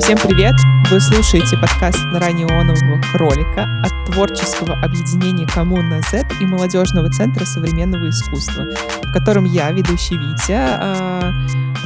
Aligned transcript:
Всем 0.00 0.18
привет! 0.18 0.54
Вы 0.90 1.00
слушаете 1.00 1.56
подкаст 1.56 2.04
на 2.06 2.18
раннеонового 2.18 3.00
кролика 3.12 3.80
от 3.84 4.12
творческого 4.12 4.74
объединения 4.80 5.46
«Коммуна 5.46 6.00
Z» 6.10 6.26
и 6.40 6.46
молодежного 6.46 7.08
центра 7.12 7.44
современного 7.44 8.08
искусства, 8.08 8.64
в 9.04 9.12
котором 9.12 9.44
я, 9.44 9.70
ведущий 9.70 10.16
Витя, 10.16 10.56
а, 10.58 11.32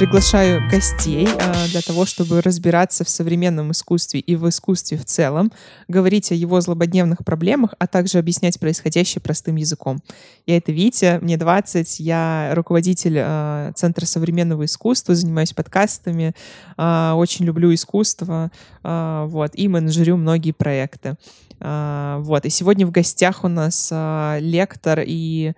приглашаю 0.01 0.67
гостей 0.71 1.29
а, 1.39 1.69
для 1.69 1.83
того, 1.83 2.07
чтобы 2.07 2.41
разбираться 2.41 3.05
в 3.05 3.11
современном 3.11 3.73
искусстве 3.73 4.21
и 4.21 4.35
в 4.35 4.49
искусстве 4.49 4.97
в 4.97 5.05
целом, 5.05 5.53
говорить 5.89 6.33
о 6.33 6.35
его 6.35 6.59
злободневных 6.63 7.19
проблемах, 7.23 7.75
а 7.79 7.87
также 7.87 8.17
объяснять 8.17 8.59
происходящее 8.59 9.21
простым 9.21 9.57
языком. 9.57 10.01
Я 10.47 10.57
это 10.57 10.73
Витя, 10.73 11.19
мне 11.21 11.37
20, 11.37 12.01
я 12.01 12.53
руководитель 12.55 13.19
а, 13.19 13.73
Центра 13.75 14.07
современного 14.07 14.65
искусства, 14.65 15.15
занимаюсь 15.15 15.53
подкастами, 15.53 16.35
очень 16.79 17.45
люблю 17.45 17.75
искусство, 17.75 18.51
а, 18.83 19.27
вот, 19.27 19.51
и 19.53 19.69
менеджерю 19.69 20.17
многие 20.17 20.53
проекты. 20.53 21.17
А, 21.61 22.21
вот, 22.21 22.47
и 22.47 22.49
сегодня 22.49 22.87
в 22.87 22.91
гостях 22.91 23.45
у 23.45 23.49
нас 23.49 23.91
а, 23.93 24.39
лектор 24.41 25.03
и 25.07 25.53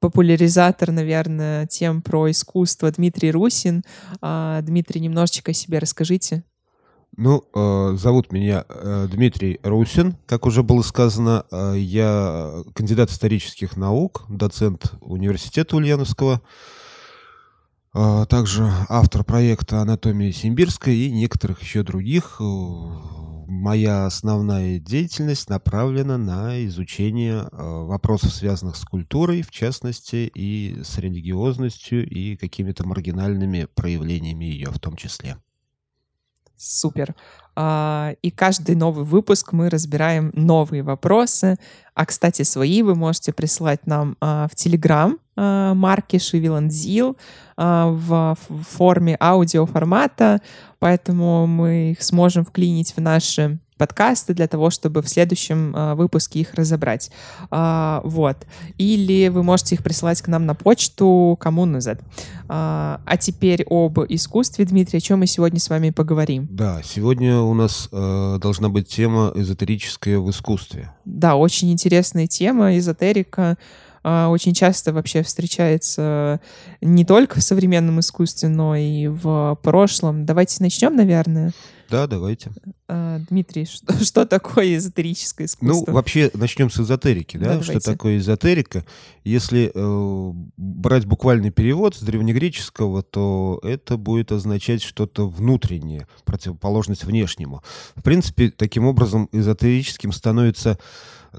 популяризатор, 0.00 0.92
наверное, 0.92 1.66
тем 1.66 2.02
про 2.02 2.30
искусство 2.30 2.90
Дмитрий 2.90 3.32
Русин. 3.32 3.82
Дмитрий, 4.20 5.00
немножечко 5.00 5.50
о 5.50 5.54
себе 5.54 5.78
расскажите. 5.78 6.44
Ну, 7.16 7.44
э, 7.54 7.96
зовут 7.96 8.30
меня 8.30 8.66
э, 8.68 9.08
Дмитрий 9.10 9.58
Русин, 9.62 10.16
как 10.26 10.44
уже 10.44 10.62
было 10.62 10.82
сказано. 10.82 11.46
Э, 11.50 11.72
я 11.76 12.62
кандидат 12.74 13.10
исторических 13.10 13.76
наук, 13.78 14.26
доцент 14.28 14.92
университета 15.00 15.76
Ульяновского. 15.76 16.42
А, 17.98 18.26
также 18.26 18.70
автор 18.90 19.24
проекта 19.24 19.80
«Анатомия 19.80 20.30
Симбирская» 20.30 20.92
и 20.92 21.10
некоторых 21.10 21.62
еще 21.62 21.82
других. 21.82 22.36
Э, 22.40 22.44
моя 23.46 24.04
основная 24.04 24.78
деятельность 24.78 25.48
направлена 25.48 26.18
на 26.18 26.62
изучение 26.66 27.48
э, 27.50 27.56
вопросов, 27.56 28.34
связанных 28.34 28.76
с 28.76 28.84
культурой, 28.84 29.40
в 29.40 29.50
частности, 29.50 30.30
и 30.34 30.82
с 30.84 30.98
религиозностью, 30.98 32.06
и 32.06 32.36
какими-то 32.36 32.86
маргинальными 32.86 33.66
проявлениями 33.74 34.44
ее 34.44 34.68
в 34.68 34.78
том 34.78 34.94
числе. 34.96 35.38
Супер. 36.58 37.14
А, 37.54 38.12
и 38.20 38.30
каждый 38.30 38.74
новый 38.74 39.06
выпуск 39.06 39.52
мы 39.52 39.70
разбираем 39.70 40.32
новые 40.34 40.82
вопросы. 40.82 41.56
А, 41.94 42.04
кстати, 42.04 42.42
свои 42.42 42.82
вы 42.82 42.94
можете 42.94 43.32
присылать 43.32 43.86
нам 43.86 44.18
а, 44.20 44.48
в 44.48 44.54
Телеграм 44.54 45.18
марки 45.36 46.18
Шивиландзил 46.18 47.16
в 47.56 48.36
форме 48.68 49.16
аудиоформата, 49.20 50.40
поэтому 50.78 51.46
мы 51.46 51.92
их 51.92 52.02
сможем 52.02 52.44
вклинить 52.44 52.94
в 52.96 53.00
наши 53.00 53.58
подкасты 53.76 54.34
для 54.34 54.46
того, 54.48 54.70
чтобы 54.70 55.02
в 55.02 55.08
следующем 55.08 55.74
э, 55.74 55.94
выпуске 55.94 56.40
их 56.40 56.54
разобрать. 56.54 57.10
Э, 57.50 58.00
вот. 58.04 58.46
Или 58.78 59.28
вы 59.28 59.42
можете 59.42 59.74
их 59.74 59.82
присылать 59.82 60.20
к 60.22 60.28
нам 60.28 60.46
на 60.46 60.54
почту 60.54 61.36
коммуна 61.40 61.80
Z. 61.80 61.92
Э, 61.92 61.98
а 62.48 63.16
теперь 63.20 63.64
об 63.68 63.98
искусстве, 64.08 64.64
Дмитрий, 64.64 64.98
о 64.98 65.00
чем 65.00 65.20
мы 65.20 65.26
сегодня 65.26 65.60
с 65.60 65.68
вами 65.68 65.90
поговорим? 65.90 66.48
Да, 66.50 66.80
сегодня 66.82 67.40
у 67.40 67.54
нас 67.54 67.88
э, 67.92 68.38
должна 68.40 68.68
быть 68.68 68.88
тема 68.88 69.32
эзотерическая 69.34 70.18
в 70.18 70.30
искусстве. 70.30 70.92
Да, 71.04 71.36
очень 71.36 71.70
интересная 71.70 72.26
тема, 72.26 72.76
эзотерика 72.76 73.56
очень 74.06 74.54
часто 74.54 74.92
вообще 74.92 75.22
встречается 75.22 76.40
не 76.80 77.04
только 77.04 77.40
в 77.40 77.42
современном 77.42 78.00
искусстве, 78.00 78.48
но 78.48 78.76
и 78.76 79.08
в 79.08 79.58
прошлом. 79.62 80.24
Давайте 80.24 80.62
начнем, 80.62 80.94
наверное. 80.94 81.52
Да, 81.90 82.06
давайте. 82.06 82.50
А, 82.88 83.18
Дмитрий, 83.30 83.64
что, 83.64 83.92
что 84.04 84.26
такое 84.26 84.76
эзотерическое 84.76 85.46
искусство? 85.46 85.90
Ну, 85.90 85.94
вообще, 85.94 86.30
начнем 86.34 86.70
с 86.70 86.80
эзотерики, 86.80 87.36
да? 87.36 87.56
да 87.56 87.62
что 87.62 87.80
такое 87.80 88.18
эзотерика? 88.18 88.84
Если 89.24 89.70
э, 89.72 90.32
брать 90.56 91.04
буквальный 91.06 91.50
перевод 91.50 91.94
с 91.94 92.00
древнегреческого, 92.00 93.02
то 93.02 93.60
это 93.62 93.96
будет 93.96 94.32
означать 94.32 94.82
что-то 94.82 95.28
внутреннее, 95.28 96.06
противоположность 96.24 97.04
внешнему. 97.04 97.62
В 97.94 98.02
принципе, 98.02 98.50
таким 98.50 98.86
образом 98.86 99.28
эзотерическим 99.32 100.12
становится 100.12 100.78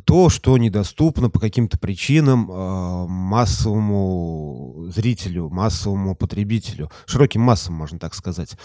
то, 0.05 0.29
что 0.29 0.57
недоступно 0.57 1.29
по 1.29 1.39
каким-то 1.39 1.77
причинам 1.77 2.49
э, 2.49 3.05
массовому 3.07 4.87
зрителю, 4.89 5.49
массовому 5.49 6.15
потребителю, 6.15 6.91
широким 7.05 7.41
массам, 7.41 7.75
можно 7.75 7.99
так 7.99 8.13
сказать. 8.13 8.57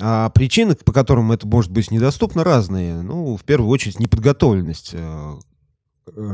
А 0.00 0.30
причины, 0.30 0.74
по 0.74 0.92
которым 0.92 1.32
это 1.32 1.46
может 1.46 1.70
быть 1.70 1.90
недоступно, 1.90 2.44
разные. 2.44 3.02
Ну, 3.02 3.36
в 3.36 3.44
первую 3.44 3.70
очередь, 3.70 4.00
неподготовленность 4.00 4.90
э, 4.92 5.34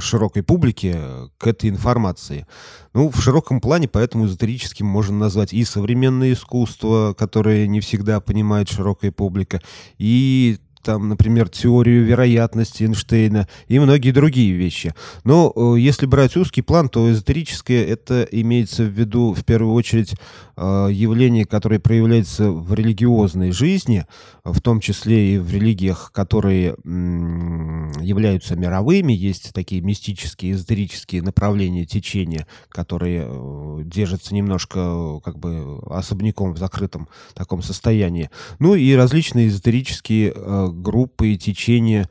широкой 0.01 0.43
публики 0.43 0.97
к 1.39 1.47
этой 1.47 1.71
информации. 1.71 2.47
Ну, 2.93 3.11
в 3.11 3.21
широком 3.21 3.61
плане, 3.61 3.89
поэтому 3.89 4.27
эзотерическим 4.27 4.87
можно 4.87 5.17
назвать 5.17 5.53
и 5.53 5.65
современное 5.65 6.33
искусство, 6.33 7.15
которое 7.17 7.67
не 7.67 7.81
всегда 7.81 8.21
понимает 8.21 8.69
широкая 8.69 9.13
публика, 9.13 9.61
и 9.99 10.59
там, 10.83 11.09
например, 11.09 11.49
теорию 11.49 12.05
вероятности 12.05 12.85
Эйнштейна 12.85 13.49
и 13.69 13.79
многие 13.79 14.13
другие 14.13 14.53
вещи. 14.53 14.95
Но 15.25 15.53
э, 15.55 15.79
если 15.79 16.07
брать 16.07 16.37
узкий 16.37 16.63
план, 16.63 16.89
то 16.89 17.11
эзотерическое 17.11 17.85
это 17.85 18.27
имеется 18.31 18.85
в 18.85 18.89
виду 18.89 19.33
в 19.33 19.45
первую 19.45 19.75
очередь 19.75 20.15
э, 20.57 20.89
явление, 20.91 21.45
которое 21.45 21.81
проявляется 21.81 22.51
в 22.51 22.73
религиозной 22.75 23.53
жизни, 23.53 24.07
в 24.45 24.61
том 24.61 24.81
числе 24.81 25.35
и 25.35 25.39
в 25.39 25.53
религиях, 25.53 26.13
которые 26.13 26.77
являются 26.85 28.57
мировыми. 28.57 29.13
Есть 29.13 29.53
такие 29.53 29.81
мистические, 29.81 30.53
эзотерические 30.53 31.23
направления, 31.23 31.85
течения, 31.85 32.47
которые 32.69 33.27
э, 33.27 33.83
держатся 33.85 34.35
немножко 34.35 35.21
как 35.25 35.39
бы 35.39 35.81
особняком 35.87 36.55
в 36.55 36.59
закрытом 36.59 37.09
таком 37.35 37.63
состоянии. 37.63 38.31
Ну 38.59 38.75
и 38.75 38.95
различные 38.95 39.49
эзотерические 39.49 40.33
группы 40.73 41.29
и 41.29 41.39
течения, 41.39 42.09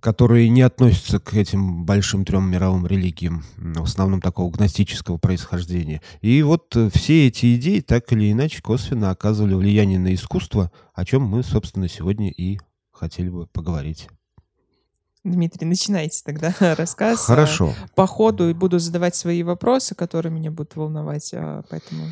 которые 0.00 0.48
не 0.48 0.62
относятся 0.62 1.18
к 1.18 1.34
этим 1.34 1.84
большим 1.84 2.24
трем 2.24 2.48
мировым 2.50 2.86
религиям, 2.86 3.44
в 3.56 3.82
основном 3.82 4.20
такого 4.20 4.50
гностического 4.50 5.18
происхождения. 5.18 6.00
И 6.20 6.42
вот 6.42 6.76
э, 6.76 6.90
все 6.94 7.26
эти 7.26 7.56
идеи 7.56 7.80
так 7.80 8.12
или 8.12 8.30
иначе 8.30 8.62
косвенно 8.62 9.10
оказывали 9.10 9.54
влияние 9.54 9.98
на 9.98 10.14
искусство, 10.14 10.70
о 10.94 11.04
чем 11.04 11.22
мы, 11.22 11.42
собственно, 11.42 11.88
сегодня 11.88 12.30
и 12.30 12.58
хотели 12.92 13.28
бы 13.28 13.46
поговорить. 13.46 14.08
Дмитрий, 15.24 15.66
начинайте 15.66 16.22
тогда 16.24 16.54
рассказ. 16.76 17.24
Хорошо. 17.24 17.74
По 17.96 18.06
ходу 18.06 18.54
буду 18.54 18.78
задавать 18.78 19.16
свои 19.16 19.42
вопросы, 19.42 19.96
которые 19.96 20.32
меня 20.32 20.52
будут 20.52 20.76
волновать, 20.76 21.32
а, 21.34 21.62
поэтому 21.68 22.04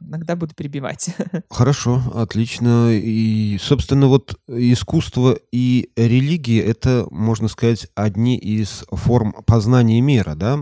иногда 0.00 0.36
буду 0.36 0.54
перебивать. 0.54 1.14
Хорошо, 1.50 2.02
отлично. 2.14 2.90
И, 2.92 3.58
собственно, 3.60 4.06
вот 4.06 4.38
искусство 4.48 5.38
и 5.52 5.90
религия— 5.96 6.60
это, 6.64 7.06
можно 7.10 7.48
сказать, 7.48 7.88
одни 7.94 8.36
из 8.36 8.84
форм 8.90 9.34
познания 9.46 10.00
мира, 10.00 10.34
да? 10.34 10.60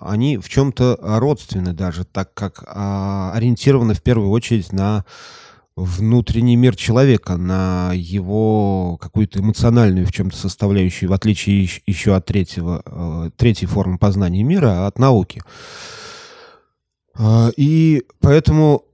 Они 0.00 0.38
в 0.38 0.48
чем-то 0.48 0.98
родственны 1.00 1.72
даже, 1.72 2.04
так 2.04 2.34
как 2.34 2.64
а, 2.66 3.32
ориентированы 3.34 3.94
в 3.94 4.02
первую 4.02 4.30
очередь 4.30 4.72
на 4.72 5.04
внутренний 5.74 6.56
мир 6.56 6.76
человека, 6.76 7.36
на 7.36 7.92
его 7.94 8.98
какую-то 9.00 9.40
эмоциональную 9.40 10.06
в 10.06 10.12
чем-то 10.12 10.36
составляющую, 10.36 11.08
в 11.08 11.12
отличие 11.12 11.68
еще 11.86 12.14
от 12.14 12.26
третьего, 12.26 12.82
э, 12.84 13.30
третьей 13.36 13.68
формы 13.68 13.96
познания 13.96 14.42
мира, 14.42 14.86
от 14.86 14.98
науки. 14.98 15.42
А, 17.14 17.50
и 17.56 18.04
поэтому, 18.20 18.84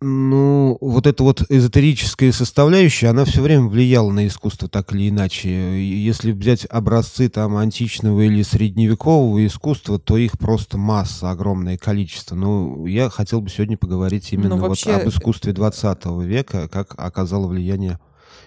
ну, 0.00 0.76
вот 0.80 1.06
эта 1.06 1.22
вот 1.22 1.42
эзотерическая 1.48 2.32
составляющая, 2.32 3.08
она 3.08 3.24
все 3.24 3.42
время 3.42 3.68
влияла 3.68 4.10
на 4.10 4.26
искусство 4.26 4.68
так 4.68 4.92
или 4.92 5.08
иначе. 5.08 5.50
Если 5.50 6.32
взять 6.32 6.66
образцы 6.66 7.28
там 7.28 7.56
античного 7.56 8.22
или 8.22 8.42
средневекового 8.42 9.46
искусства, 9.46 9.98
то 9.98 10.16
их 10.16 10.38
просто 10.38 10.78
масса, 10.78 11.30
огромное 11.30 11.78
количество. 11.78 12.34
Ну, 12.34 12.86
я 12.86 13.08
хотел 13.10 13.40
бы 13.40 13.50
сегодня 13.50 13.76
поговорить 13.76 14.32
именно 14.32 14.56
ну, 14.56 14.66
вообще... 14.66 14.92
вот 14.92 15.02
об 15.02 15.08
искусстве 15.08 15.52
20 15.52 16.06
века, 16.22 16.68
как 16.68 16.94
оказало 16.96 17.46
влияние 17.46 17.98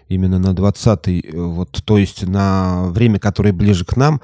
именно 0.09 0.39
на 0.39 0.49
20-й, 0.53 1.35
вот, 1.37 1.81
то 1.85 1.97
есть 1.97 2.25
на 2.25 2.85
время, 2.89 3.19
которое 3.19 3.53
ближе 3.53 3.85
к 3.85 3.95
нам, 3.95 4.21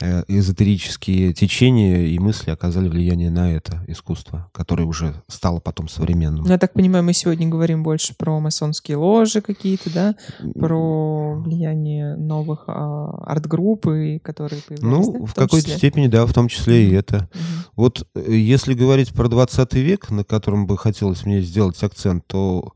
э, 0.00 0.22
эзотерические 0.28 1.32
течения 1.32 2.06
и 2.06 2.18
мысли 2.18 2.50
оказали 2.50 2.88
влияние 2.88 3.30
на 3.30 3.52
это 3.52 3.84
искусство, 3.86 4.48
которое 4.52 4.84
уже 4.84 5.14
стало 5.28 5.60
потом 5.60 5.88
современным. 5.88 6.44
Ну, 6.44 6.50
я 6.50 6.58
так 6.58 6.72
понимаю, 6.72 7.04
мы 7.04 7.12
сегодня 7.12 7.48
говорим 7.48 7.82
больше 7.82 8.14
про 8.16 8.38
масонские 8.40 8.96
ложи 8.96 9.40
какие-то, 9.40 9.92
да, 9.92 10.14
про 10.54 11.34
влияние 11.36 12.16
новых 12.16 12.64
а, 12.66 13.10
арт-групп, 13.26 13.86
которые 14.22 14.62
появились, 14.62 14.82
Ну, 14.82 15.12
да? 15.12 15.18
в, 15.20 15.26
в 15.26 15.34
какой-то 15.34 15.66
числе? 15.66 15.78
степени, 15.78 16.06
да, 16.06 16.26
в 16.26 16.32
том 16.32 16.48
числе 16.48 16.88
и 16.88 16.94
это. 16.94 17.28
Угу. 17.34 17.72
Вот 17.76 18.08
э, 18.14 18.32
если 18.32 18.74
говорить 18.74 19.12
про 19.12 19.28
20 19.28 19.74
век, 19.74 20.10
на 20.10 20.24
котором 20.24 20.66
бы 20.66 20.76
хотелось 20.76 21.24
мне 21.24 21.40
сделать 21.40 21.82
акцент, 21.82 22.26
то 22.26 22.72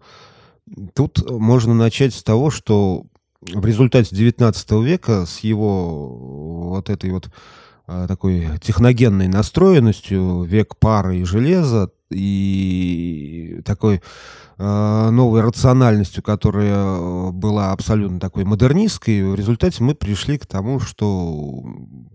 Тут 0.95 1.29
можно 1.31 1.75
начать 1.75 2.15
с 2.15 2.23
того, 2.23 2.51
что 2.51 3.05
в 3.43 3.65
результате 3.65 4.15
XIX 4.15 4.83
века 4.83 5.27
с 5.27 5.41
его 5.41 6.71
вот 6.71 6.89
этой 6.89 7.11
вот 7.11 7.31
а, 7.87 8.07
такой 8.07 8.49
техногенной 8.63 9.29
настроенностью, 9.29 10.43
век 10.43 10.77
пары 10.79 11.19
и 11.19 11.25
железа, 11.25 11.91
и 12.11 13.61
такой 13.65 14.01
э, 14.59 15.11
новой 15.11 15.41
рациональностью, 15.41 16.23
которая 16.23 17.33
была 17.33 17.73
абсолютно 17.73 18.21
такой 18.21 18.45
модернистской, 18.45 19.23
в 19.25 19.35
результате 19.35 19.83
мы 19.83 19.95
пришли 19.95 20.39
к 20.39 20.47
тому, 20.47 20.79
что, 20.79 21.63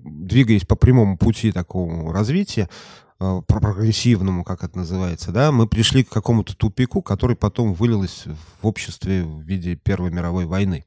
двигаясь 0.06 0.66
по 0.66 0.76
прямому 0.76 1.18
пути 1.18 1.52
такого 1.52 2.14
развития, 2.14 2.70
Э, 2.70 3.09
прогрессивному, 3.20 4.44
как 4.44 4.64
это 4.64 4.78
называется, 4.78 5.32
да, 5.32 5.52
мы 5.52 5.68
пришли 5.68 6.04
к 6.04 6.10
какому-то 6.10 6.56
тупику, 6.56 7.02
который 7.02 7.36
потом 7.36 7.74
вылилось 7.74 8.26
в 8.62 8.68
обществе 8.68 9.24
в 9.24 9.42
виде 9.42 9.76
Первой 9.76 10.10
мировой 10.12 10.46
войны. 10.46 10.86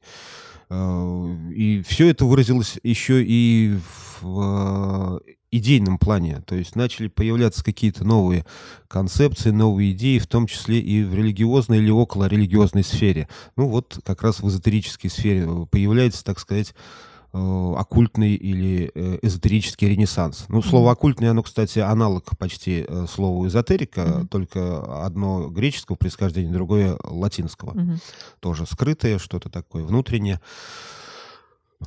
Э, 0.69 1.35
и 1.55 1.83
все 1.87 2.09
это 2.09 2.25
выразилось 2.25 2.79
еще 2.81 3.23
и 3.23 3.77
в 4.21 5.19
э, 5.25 5.33
идейном 5.51 5.99
плане. 5.99 6.41
То 6.47 6.55
есть 6.55 6.75
начали 6.75 7.07
появляться 7.07 7.63
какие-то 7.63 8.03
новые 8.03 8.45
концепции, 8.87 9.51
новые 9.51 9.91
идеи, 9.91 10.17
в 10.17 10.25
том 10.25 10.47
числе 10.47 10.79
и 10.79 11.03
в 11.03 11.13
религиозной 11.13 11.77
или 11.77 11.91
околорелигиозной 11.91 12.83
сфере. 12.83 13.27
Ну 13.55 13.67
вот 13.67 13.99
как 14.03 14.23
раз 14.23 14.39
в 14.39 14.47
эзотерической 14.47 15.11
сфере 15.11 15.47
появляется, 15.69 16.23
так 16.23 16.39
сказать, 16.39 16.73
Э, 16.73 17.12
оккультный 17.33 18.35
или 18.35 18.91
э, 18.93 19.19
эзотерический 19.23 19.89
ренессанс. 19.89 20.45
Ну, 20.49 20.61
слово 20.61 20.91
оккультный, 20.91 21.29
оно, 21.31 21.41
кстати, 21.41 21.79
аналог 21.79 22.37
почти 22.37 22.85
э, 22.87 23.05
слову 23.09 23.47
эзотерика, 23.47 24.01
mm-hmm. 24.01 24.27
только 24.27 25.03
одно 25.05 25.49
греческого 25.49 25.95
происхождения, 25.95 26.51
другое 26.51 26.95
латинского. 27.03 27.73
Mm-hmm. 27.73 28.01
Тоже 28.39 28.65
скрытое, 28.67 29.17
что-то 29.17 29.49
такое 29.49 29.83
внутреннее. 29.83 30.41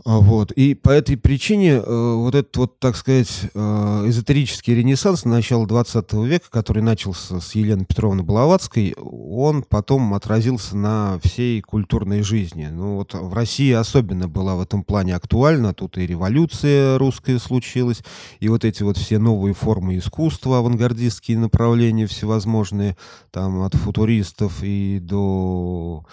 А, 0.04 0.19
вот. 0.19 0.52
И 0.52 0.75
по 0.75 0.90
этой 0.90 1.16
причине 1.16 1.75
э, 1.75 2.14
вот 2.14 2.34
этот 2.34 2.56
вот, 2.56 2.78
так 2.78 2.96
сказать, 2.96 3.28
э, 3.54 4.04
эзотерический 4.06 4.75
ренессанс 4.75 5.25
начала 5.25 5.66
20 5.66 6.12
века, 6.25 6.46
который 6.50 6.82
начался 6.82 7.40
с 7.40 7.54
Елены 7.54 7.84
Петровны 7.84 8.22
Блаватской, 8.22 8.94
он 8.98 9.62
потом 9.62 10.14
отразился 10.14 10.76
на 10.76 11.19
всей 11.22 11.60
культурной 11.60 12.22
жизни. 12.22 12.69
Ну 12.70 12.96
вот 12.96 13.14
в 13.14 13.32
России 13.32 13.72
особенно 13.72 14.28
была 14.28 14.54
в 14.56 14.60
этом 14.60 14.84
плане 14.84 15.14
актуальна. 15.14 15.75
Тут 15.75 15.99
и 15.99 16.06
революция 16.06 16.99
русская 16.99 17.38
случилась, 17.38 18.02
и 18.40 18.49
вот 18.49 18.64
эти 18.64 18.82
вот 18.82 18.96
все 18.96 19.19
новые 19.19 19.54
формы 19.54 19.99
искусства, 19.99 20.58
авангардистские 20.58 21.38
направления 21.38 22.06
всевозможные, 22.06 22.96
там 23.31 23.62
от 23.62 23.75
футуристов 23.75 24.62
и 24.62 24.99
до 25.00 26.04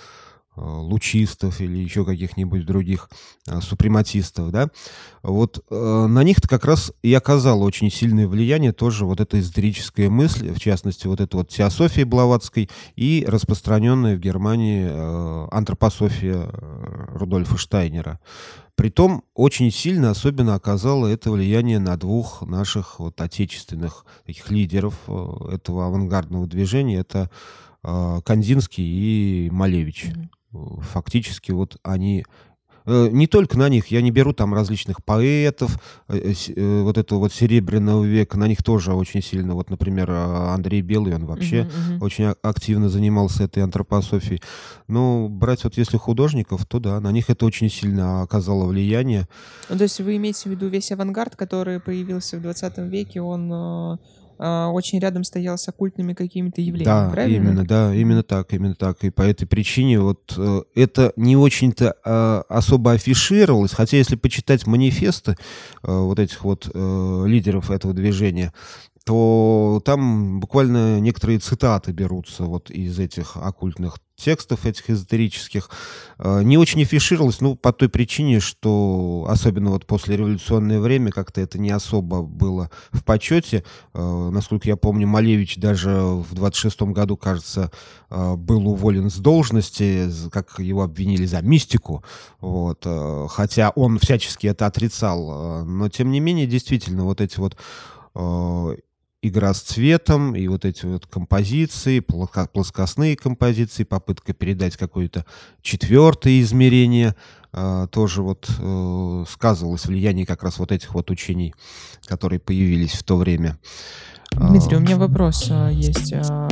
лучистов 0.55 1.61
или 1.61 1.77
еще 1.77 2.05
каких-нибудь 2.05 2.65
других 2.65 3.09
а, 3.47 3.61
супрематистов, 3.61 4.51
да, 4.51 4.69
вот 5.23 5.63
э, 5.69 6.05
на 6.07 6.23
них-то 6.23 6.47
как 6.47 6.65
раз 6.65 6.91
и 7.01 7.13
оказало 7.13 7.63
очень 7.63 7.89
сильное 7.89 8.27
влияние 8.27 8.73
тоже 8.73 9.05
вот 9.05 9.19
эта 9.19 9.39
эзотерическая 9.39 10.09
мысль, 10.09 10.51
в 10.51 10.59
частности, 10.59 11.07
вот 11.07 11.21
эта 11.21 11.37
вот 11.37 11.49
теософия 11.49 12.05
Блаватской 12.05 12.69
и 12.95 13.25
распространенная 13.27 14.15
в 14.15 14.19
Германии 14.19 14.85
э, 14.89 15.47
антропософия 15.51 16.49
э, 16.51 17.17
Рудольфа 17.17 17.57
Штайнера. 17.57 18.19
Притом 18.75 19.23
очень 19.35 19.71
сильно 19.71 20.09
особенно 20.09 20.55
оказало 20.55 21.07
это 21.07 21.31
влияние 21.31 21.79
на 21.79 21.95
двух 21.95 22.41
наших 22.41 22.99
вот 22.99 23.21
отечественных 23.21 24.05
таких 24.25 24.49
лидеров 24.49 24.95
э, 25.07 25.55
этого 25.55 25.87
авангардного 25.87 26.47
движения. 26.47 26.97
Это 26.97 27.29
э, 27.83 28.19
Кандинский 28.25 28.83
и 28.83 29.49
Малевич. 29.51 30.05
Mm-hmm 30.05 30.27
фактически 30.81 31.51
вот 31.51 31.77
они 31.83 32.25
э, 32.85 33.09
не 33.11 33.27
только 33.27 33.57
на 33.57 33.69
них, 33.69 33.87
я 33.87 34.01
не 34.01 34.11
беру 34.11 34.33
там 34.33 34.53
различных 34.53 35.03
поэтов, 35.03 35.79
э, 36.07 36.33
э, 36.55 36.81
вот 36.81 36.97
этого 36.97 37.19
вот 37.19 37.33
серебряного 37.33 38.03
века, 38.03 38.37
на 38.37 38.47
них 38.47 38.63
тоже 38.63 38.93
очень 38.93 39.21
сильно, 39.21 39.53
вот, 39.53 39.69
например, 39.69 40.09
а, 40.11 40.53
Андрей 40.53 40.81
Белый, 40.81 41.15
он 41.15 41.25
вообще 41.25 41.61
uh-huh, 41.61 41.69
uh-huh. 41.69 42.03
очень 42.03 42.25
активно 42.41 42.89
занимался 42.89 43.43
этой 43.43 43.63
антропософией. 43.63 44.41
Но 44.87 45.29
брать 45.29 45.63
вот 45.63 45.77
если 45.77 45.97
художников, 45.97 46.65
то 46.65 46.79
да, 46.79 46.99
на 46.99 47.11
них 47.11 47.29
это 47.29 47.45
очень 47.45 47.69
сильно 47.69 48.21
оказало 48.21 48.65
влияние. 48.65 49.27
Ну, 49.69 49.77
то 49.77 49.83
есть 49.83 49.99
вы 49.99 50.17
имеете 50.17 50.49
в 50.49 50.51
виду 50.51 50.67
весь 50.67 50.91
авангард, 50.91 51.35
который 51.35 51.79
появился 51.79 52.37
в 52.37 52.41
20 52.41 52.77
веке, 52.79 53.21
он 53.21 53.51
а, 53.51 53.99
очень 54.37 54.99
рядом 54.99 55.23
стоял 55.23 55.57
с 55.57 55.67
оккультными 55.67 56.13
какими-то 56.13 56.61
явлениями, 56.61 57.07
да, 57.07 57.09
правильно? 57.09 57.47
именно, 57.47 57.65
да, 57.65 57.93
именно 57.93 58.23
так, 58.23 58.53
именно 58.53 58.75
так. 58.75 59.03
И 59.03 59.09
по 59.09 59.21
этой 59.21 59.45
причине 59.45 59.99
вот 59.99 60.33
э, 60.37 60.61
это 60.75 61.13
не 61.15 61.37
очень-то 61.37 61.95
э, 62.03 62.43
особо 62.49 62.93
афишировалось, 62.93 63.71
хотя 63.71 63.97
если 63.97 64.15
почитать 64.15 64.67
манифесты 64.67 65.31
э, 65.31 65.35
вот 65.91 66.19
этих 66.19 66.43
вот 66.43 66.69
э, 66.73 67.23
лидеров 67.27 67.71
этого 67.71 67.93
движения, 67.93 68.53
то 69.05 69.81
там 69.83 70.39
буквально 70.39 70.99
некоторые 70.99 71.39
цитаты 71.39 71.91
берутся 71.91 72.45
вот 72.45 72.69
из 72.71 72.99
этих 72.99 73.35
оккультных 73.35 73.97
текстов 74.23 74.65
этих 74.65 74.89
эзотерических. 74.89 75.69
Э, 76.17 76.41
не 76.43 76.57
очень 76.57 76.81
афишировалось, 76.81 77.41
ну, 77.41 77.55
по 77.55 77.73
той 77.73 77.89
причине, 77.89 78.39
что 78.39 79.25
особенно 79.27 79.71
вот 79.71 79.85
после 79.85 80.15
революционное 80.15 80.79
время 80.79 81.11
как-то 81.11 81.41
это 81.41 81.59
не 81.59 81.71
особо 81.71 82.21
было 82.21 82.69
в 82.91 83.03
почете. 83.03 83.63
Э, 83.93 84.29
насколько 84.31 84.67
я 84.67 84.77
помню, 84.77 85.07
Малевич 85.07 85.57
даже 85.57 85.89
в 85.91 86.33
26-м 86.33 86.93
году, 86.93 87.17
кажется, 87.17 87.71
э, 88.09 88.35
был 88.35 88.67
уволен 88.67 89.09
с 89.09 89.17
должности, 89.17 90.09
как 90.31 90.59
его 90.59 90.83
обвинили 90.83 91.25
за 91.25 91.41
мистику. 91.41 92.03
Вот. 92.39 92.87
Хотя 93.29 93.71
он 93.71 93.99
всячески 93.99 94.47
это 94.47 94.65
отрицал. 94.65 95.65
Но, 95.65 95.89
тем 95.89 96.11
не 96.11 96.19
менее, 96.19 96.47
действительно, 96.47 97.03
вот 97.03 97.21
эти 97.21 97.39
вот 97.39 97.57
игра 99.23 99.53
с 99.53 99.61
цветом 99.61 100.35
и 100.35 100.47
вот 100.47 100.65
эти 100.65 100.85
вот 100.85 101.07
композиции, 101.07 102.01
плоскостные 102.01 103.15
композиции, 103.15 103.85
попытка 103.85 104.33
передать 104.33 104.75
какое-то 104.75 105.25
четвертое 105.61 106.41
измерение, 106.41 107.15
э, 107.53 107.87
тоже 107.89 108.21
вот 108.21 108.49
э, 108.59 109.25
сказывалось 109.29 109.85
влияние 109.85 110.25
как 110.25 110.43
раз 110.43 110.59
вот 110.59 110.73
этих 110.73 110.93
вот 110.93 111.09
учений, 111.09 111.55
которые 112.05 112.39
появились 112.39 112.91
в 112.91 113.03
то 113.03 113.15
время. 113.15 113.57
Дмитрий, 114.37 114.77
у 114.77 114.79
меня 114.79 114.97
вопрос 114.97 115.47
а, 115.49 115.69
есть. 115.69 116.13
А, 116.13 116.49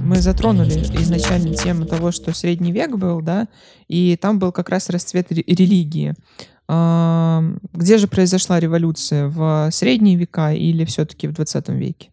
мы 0.00 0.16
затронули 0.16 0.72
изначально 1.02 1.54
тему 1.54 1.86
того, 1.86 2.12
что 2.12 2.34
средний 2.34 2.72
век 2.72 2.96
был, 2.96 3.20
да, 3.20 3.48
и 3.88 4.16
там 4.16 4.38
был 4.38 4.52
как 4.52 4.68
раз 4.68 4.90
расцвет 4.90 5.30
религии. 5.30 6.14
Где 6.68 7.98
же 7.98 8.08
произошла 8.08 8.58
революция? 8.58 9.28
В 9.28 9.68
средние 9.70 10.16
века 10.16 10.52
или 10.52 10.84
все-таки 10.84 11.28
в 11.28 11.32
20 11.32 11.68
веке? 11.68 12.10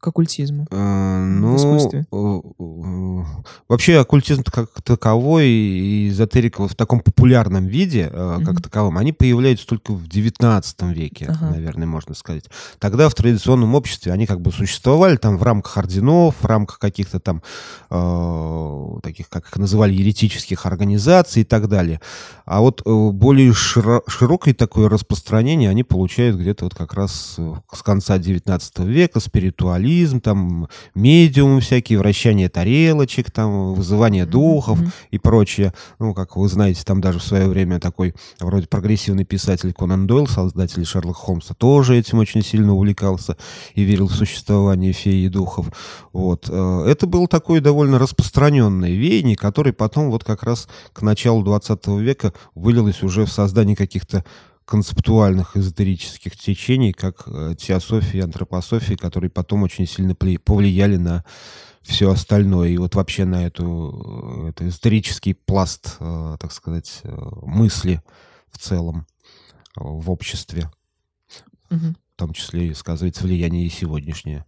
К 0.00 0.08
оккультизму? 0.08 0.66
А, 0.70 1.24
ну, 1.24 3.24
вообще 3.68 3.98
оккультизм 3.98 4.42
как 4.44 4.70
таковой 4.82 5.48
и 5.48 6.08
эзотерика 6.08 6.66
в 6.68 6.74
таком 6.74 7.00
популярном 7.00 7.66
виде, 7.66 8.10
mm-hmm. 8.12 8.44
как 8.44 8.62
таковом, 8.62 8.98
они 8.98 9.12
появляются 9.12 9.66
только 9.66 9.92
в 9.92 10.08
19 10.08 10.82
веке, 10.94 11.26
ага. 11.28 11.50
наверное, 11.50 11.86
можно 11.86 12.14
сказать. 12.14 12.44
Тогда 12.78 13.08
в 13.08 13.14
традиционном 13.14 13.74
обществе 13.74 14.12
они 14.12 14.26
как 14.26 14.40
бы 14.40 14.52
существовали 14.52 15.16
там 15.16 15.38
в 15.38 15.42
рамках 15.42 15.78
орденов, 15.78 16.36
в 16.40 16.44
рамках 16.44 16.78
каких-то 16.78 17.20
там 17.20 17.42
э, 17.90 18.98
таких, 19.02 19.28
как 19.28 19.48
их 19.48 19.56
называли, 19.56 19.94
еретических 19.94 20.66
организаций 20.66 21.42
и 21.42 21.44
так 21.44 21.68
далее. 21.68 22.00
А 22.44 22.60
вот 22.60 22.82
э, 22.84 23.10
более 23.10 23.52
широ- 23.52 24.02
широкое 24.06 24.52
такое 24.52 24.88
распространение 24.88 25.70
они 25.70 25.82
получают 25.82 26.36
где-то 26.36 26.64
вот 26.64 26.74
как 26.74 26.94
раз 26.94 27.38
с 27.72 27.82
конца 27.82 28.18
19 28.18 28.78
века, 28.80 29.20
спиритуализм, 29.44 30.20
там 30.20 30.68
медиумы 30.94 31.60
всякие, 31.60 31.98
вращание 31.98 32.48
тарелочек, 32.48 33.30
там 33.30 33.74
вызывание 33.74 34.26
духов 34.26 34.80
mm-hmm. 34.80 34.92
и 35.10 35.18
прочее. 35.18 35.74
Ну, 35.98 36.14
как 36.14 36.36
вы 36.36 36.48
знаете, 36.48 36.82
там 36.84 37.00
даже 37.00 37.18
в 37.18 37.22
свое 37.22 37.46
время 37.46 37.78
такой 37.80 38.14
вроде 38.40 38.66
прогрессивный 38.66 39.24
писатель 39.24 39.72
Конан 39.72 40.06
Дойл, 40.06 40.26
создатель 40.26 40.84
Шерлока 40.84 41.18
Холмса, 41.18 41.54
тоже 41.54 41.98
этим 41.98 42.18
очень 42.18 42.42
сильно 42.42 42.74
увлекался 42.74 43.36
и 43.74 43.82
верил 43.82 44.08
в 44.08 44.14
существование 44.14 44.92
феи 44.92 45.26
и 45.26 45.28
духов. 45.28 45.66
Вот. 46.12 46.48
Э, 46.48 46.86
это 46.88 47.06
было 47.06 47.28
такое 47.28 47.60
довольно 47.60 47.98
распространенное 47.98 48.92
веяние, 48.92 49.36
которое 49.36 49.72
потом 49.72 50.10
вот 50.10 50.24
как 50.24 50.42
раз 50.42 50.68
к 50.92 51.02
началу 51.02 51.42
20 51.42 51.86
века 51.98 52.32
вылилось 52.54 53.02
уже 53.02 53.26
в 53.26 53.32
создание 53.32 53.76
каких-то 53.76 54.24
концептуальных 54.64 55.56
эзотерических 55.56 56.36
течений, 56.36 56.92
как 56.92 57.24
э, 57.26 57.54
теософия 57.58 58.18
и 58.18 58.22
антропософия, 58.22 58.96
которые 58.96 59.30
потом 59.30 59.62
очень 59.62 59.86
сильно 59.86 60.14
повлияли 60.14 60.96
на 60.96 61.24
все 61.82 62.10
остальное. 62.10 62.70
И 62.70 62.78
вот 62.78 62.94
вообще 62.94 63.24
на 63.24 63.46
эту, 63.46 64.44
э, 64.44 64.48
это 64.50 64.68
исторический 64.68 65.34
пласт, 65.34 65.96
э, 66.00 66.36
так 66.40 66.52
сказать, 66.52 67.02
мысли 67.42 68.02
в 68.50 68.58
целом 68.58 69.06
в 69.76 70.10
обществе. 70.10 70.70
Угу. 71.70 71.94
В 72.14 72.16
том 72.16 72.32
числе 72.32 72.68
и 72.68 72.74
сказывается 72.74 73.24
влияние 73.24 73.66
и 73.66 73.70
сегодняшнее. 73.70 74.46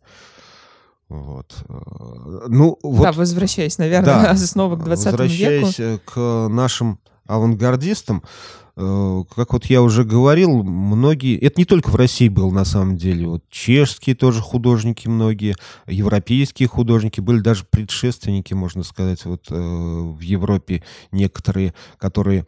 Вот. 1.09 1.55
Ну, 2.49 2.79
вот, 2.83 3.03
да, 3.03 3.13
возвращаясь, 3.13 3.79
наверное, 3.79 4.23
да, 4.23 4.37
снова 4.37 4.77
к 4.77 4.85
20 4.85 5.07
возвращаясь 5.07 5.79
веку. 5.79 6.03
к 6.05 6.49
нашим 6.49 7.01
авангардистам, 7.27 8.23
Э, 8.79 9.25
как 9.35 9.55
вот 9.55 9.65
я 9.67 9.81
уже 9.83 10.05
говорил, 10.05 10.63
многие... 10.63 11.39
Это 11.39 11.59
не 11.59 11.65
только 11.65 11.89
в 11.89 11.97
России 11.97 12.29
был 12.29 12.51
на 12.51 12.65
самом 12.65 12.97
деле. 12.97 13.27
Вот 13.27 13.45
чешские 13.51 14.15
тоже 14.15 14.43
художники 14.43 15.09
многие, 15.09 15.57
европейские 15.87 16.69
художники, 16.69 17.21
были 17.21 17.41
даже 17.41 17.65
предшественники, 17.65 18.53
можно 18.53 18.83
сказать, 18.83 19.25
вот 19.25 19.47
э, 19.51 19.55
в 19.55 20.21
Европе 20.21 20.83
некоторые, 21.11 21.73
которые 21.97 22.47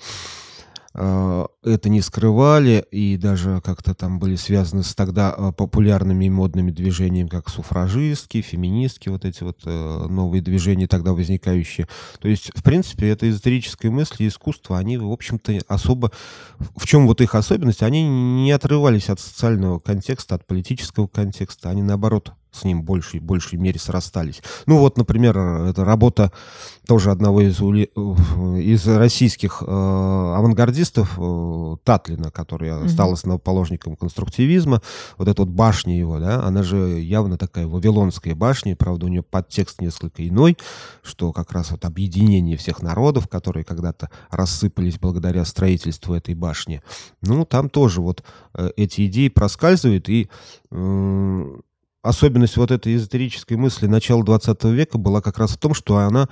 это 0.95 1.89
не 1.89 2.01
скрывали 2.01 2.85
и 2.91 3.17
даже 3.17 3.61
как-то 3.63 3.95
там 3.95 4.19
были 4.19 4.37
связаны 4.37 4.83
с 4.83 4.95
тогда 4.95 5.35
э, 5.37 5.53
популярными 5.53 6.25
и 6.25 6.31
модными 6.31 6.71
движениями, 6.71 7.29
как 7.29 7.49
суфражистки, 7.49 8.41
феминистки, 8.41 9.09
вот 9.09 9.25
эти 9.25 9.43
вот 9.43 9.61
э, 9.65 10.07
новые 10.09 10.41
движения 10.43 10.87
тогда 10.89 11.13
возникающие. 11.13 11.87
То 12.21 12.29
есть, 12.29 12.51
в 12.55 12.63
принципе, 12.63 13.09
это 13.11 13.29
эзотерическая 13.29 13.91
мысль 13.91 14.25
и 14.25 14.29
искусство, 14.29 14.79
они, 14.79 14.97
в 14.97 15.13
общем-то, 15.13 15.59
особо... 15.69 16.11
В 16.77 16.87
чем 16.87 17.07
вот 17.07 17.21
их 17.21 17.35
особенность? 17.35 17.83
Они 17.83 18.03
не 18.03 18.51
отрывались 18.53 19.11
от 19.11 19.21
социального 19.21 19.79
контекста, 19.79 20.37
от 20.37 20.47
политического 20.47 21.07
контекста, 21.07 21.71
они, 21.71 21.83
наоборот, 21.83 22.33
с 22.51 22.65
ним 22.65 22.83
большей, 22.83 23.21
большей 23.21 23.59
мере 23.59 23.79
срастались. 23.79 24.43
Ну 24.67 24.79
вот, 24.79 24.97
например, 24.97 25.39
это 25.39 25.85
работа 25.85 26.33
тоже 26.87 27.11
одного 27.11 27.43
из, 27.43 27.61
из 27.61 28.87
российских 28.87 29.63
э, 29.63 29.67
авангардистов 29.67 31.19
э, 31.19 31.77
Татлина, 31.85 32.31
который 32.31 32.71
mm-hmm. 32.71 32.89
стал 32.89 33.13
основоположником 33.13 33.95
конструктивизма. 33.95 34.81
Вот 35.19 35.29
эта 35.29 35.43
вот 35.43 35.51
башня 35.51 35.99
его, 35.99 36.19
да, 36.19 36.43
она 36.43 36.63
же 36.63 37.01
явно 37.01 37.37
такая 37.37 37.67
вавилонская 37.67 38.35
башня, 38.35 38.75
правда, 38.75 39.05
у 39.05 39.09
нее 39.11 39.23
подтекст 39.23 39.83
несколько 39.83 40.27
иной, 40.27 40.57
что 41.03 41.33
как 41.33 41.53
раз 41.53 41.73
вот 41.73 41.85
объединение 41.85 42.57
всех 42.57 42.81
народов, 42.81 43.29
которые 43.29 43.65
когда-то 43.65 44.09
рассыпались 44.31 44.99
благодаря 44.99 45.45
строительству 45.45 46.15
этой 46.15 46.35
башни. 46.35 46.83
Ну, 47.21 47.45
там 47.45 47.69
тоже 47.69 48.01
вот 48.01 48.25
э, 48.55 48.71
эти 48.77 49.07
идеи 49.07 49.29
проскальзывают, 49.29 50.09
и 50.09 50.31
особенность 52.03 52.57
вот 52.57 52.71
этой 52.71 52.97
эзотерической 52.97 53.57
мысли 53.57 53.87
начала 53.87 54.25
20 54.25 54.65
века 54.65 54.99
была 54.99 55.21
как 55.21 55.39
раз 55.39 55.53
в 55.53 55.59
том, 55.59 55.75
что 55.75 55.97
она 55.99 56.29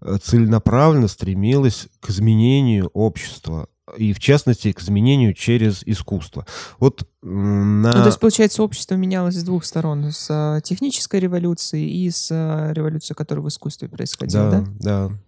э, 0.00 0.16
целенаправленно 0.22 1.08
стремилась 1.08 1.88
к 2.00 2.10
изменению 2.10 2.90
общества, 2.92 3.68
и 3.96 4.12
в 4.12 4.18
частности 4.18 4.72
к 4.72 4.80
изменению 4.80 5.34
через 5.34 5.82
искусство. 5.84 6.46
Вот 6.78 7.06
на... 7.22 7.92
Ну, 7.92 8.00
то 8.00 8.06
есть, 8.06 8.18
получается, 8.18 8.62
общество 8.62 8.94
менялось 8.94 9.34
с 9.34 9.42
двух 9.42 9.64
сторон. 9.64 10.10
С 10.10 10.26
а, 10.30 10.60
технической 10.62 11.20
революцией 11.20 12.06
и 12.06 12.10
с 12.10 12.28
а, 12.30 12.72
революцией, 12.72 13.14
которая 13.14 13.44
в 13.44 13.48
искусстве 13.48 13.88
происходила, 13.88 14.50
да? 14.50 14.60
Да, 14.60 15.08
да. 15.08 15.18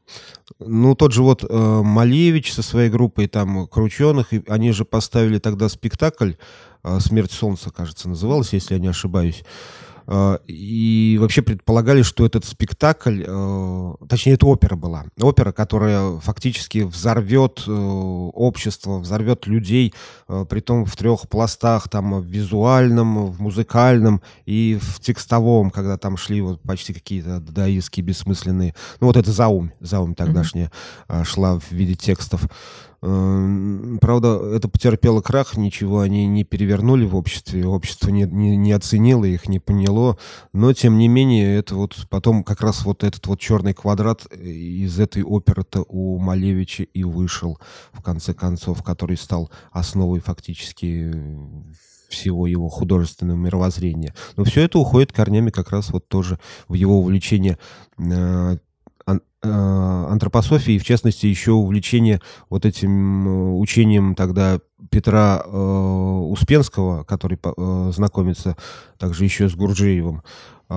Ну, 0.59 0.95
тот 0.95 1.13
же 1.13 1.23
вот 1.23 1.45
э, 1.45 1.83
Малевич 1.83 2.53
со 2.53 2.63
своей 2.63 2.91
группой 2.91 3.27
там 3.27 3.67
крученых, 3.67 4.29
они 4.49 4.73
же 4.73 4.85
поставили 4.85 5.39
тогда 5.39 5.69
спектакль 5.69 6.33
э, 6.83 7.01
«Смерть 7.01 7.33
солнца», 7.33 7.71
кажется, 7.71 8.09
называлось, 8.09 8.53
если 8.53 8.75
я 8.75 8.81
не 8.81 8.89
ошибаюсь. 8.89 9.45
Э, 10.13 10.39
и 10.47 11.17
вообще 11.19 11.41
предполагали, 11.41 12.03
что 12.03 12.27
этот 12.27 12.45
спектакль, 12.45 13.25
э, 13.27 13.93
точнее, 14.09 14.35
это 14.35 14.47
опера 14.47 14.77
была. 14.77 15.05
Опера, 15.19 15.53
которая 15.53 16.19
фактически 16.19 16.81
взорвет 16.81 17.65
э, 17.67 17.73
общество, 17.73 18.99
взорвет 18.99 19.47
людей, 19.47 19.95
при 20.27 20.61
том 20.61 20.85
в 20.85 20.97
трех 20.97 21.29
пластах, 21.29 21.89
там, 21.89 22.21
в 22.21 22.25
визуальном, 22.25 23.33
в 23.33 23.41
музыкальном 23.41 24.21
и 24.45 24.79
в 24.81 25.01
текстовом, 25.01 25.71
когда 25.71 25.97
там 25.97 26.17
шли 26.17 26.43
вот 26.43 26.61
почти 26.61 26.93
какие-то 26.93 27.41
дадаистские 27.41 28.05
бессмысленные. 28.05 28.75
Ну, 29.01 29.07
вот 29.07 29.17
это 29.17 29.33
заум, 29.33 29.73
заум 29.81 30.15
тогдашняя 30.15 30.71
mm-hmm. 31.09 31.25
шла 31.25 31.59
в 31.59 31.71
виде 31.71 31.95
текстов. 31.95 32.47
Эм, 33.05 33.99
правда, 34.01 34.41
это 34.55 34.69
потерпело 34.69 35.21
крах, 35.21 35.57
ничего 35.57 36.01
они 36.01 36.27
не 36.27 36.45
перевернули 36.45 37.05
в 37.05 37.17
обществе, 37.17 37.67
общество 37.67 38.11
не, 38.11 38.23
не, 38.23 38.57
не 38.57 38.71
оценило 38.71 39.25
их, 39.25 39.49
не 39.49 39.59
поняло, 39.59 40.19
но 40.53 40.73
тем 40.73 40.99
не 40.99 41.09
менее, 41.09 41.57
это 41.57 41.75
вот 41.75 41.97
потом 42.09 42.45
как 42.45 42.61
раз 42.61 42.85
вот 42.85 43.03
этот 43.03 43.27
вот 43.27 43.41
черный 43.41 43.75
квадрат 43.75 44.27
э, 44.31 44.45
из 44.45 45.01
этой 45.01 45.25
оперы-то 45.25 45.85
у 45.89 46.19
Малевича 46.19 46.85
и 46.85 47.03
вышел, 47.03 47.59
в 47.93 48.03
конце 48.03 48.35
концов, 48.35 48.85
который 48.85 49.17
стал 49.17 49.51
основой 49.73 50.21
фактически 50.21 51.13
всего 52.09 52.47
его 52.47 52.69
художественного 52.69 53.37
мировоззрения. 53.37 54.15
Но 54.37 54.45
все 54.45 54.61
это 54.63 54.79
уходит 54.79 55.13
корнями 55.13 55.51
как 55.51 55.71
раз 55.71 55.91
вот 55.91 56.07
тоже 56.07 56.39
в 56.69 56.75
его 56.75 57.01
увлечение 57.01 57.59
э, 57.99 58.03
Э, 58.03 58.57
антропософии, 59.49 60.79
в 60.79 60.85
частности, 60.85 61.27
еще 61.27 61.53
увлечение 61.53 62.21
вот 62.49 62.65
этим 62.65 63.27
э, 63.27 63.59
учением 63.59 64.15
тогда 64.15 64.61
Петра 64.91 65.43
э, 65.45 65.51
Успенского, 65.51 67.05
который 67.05 67.39
э, 67.43 67.91
знакомится 67.93 68.57
также 68.99 69.25
еще 69.25 69.49
с 69.49 69.55
Гурджиевым, 69.55 70.23
э, 70.71 70.75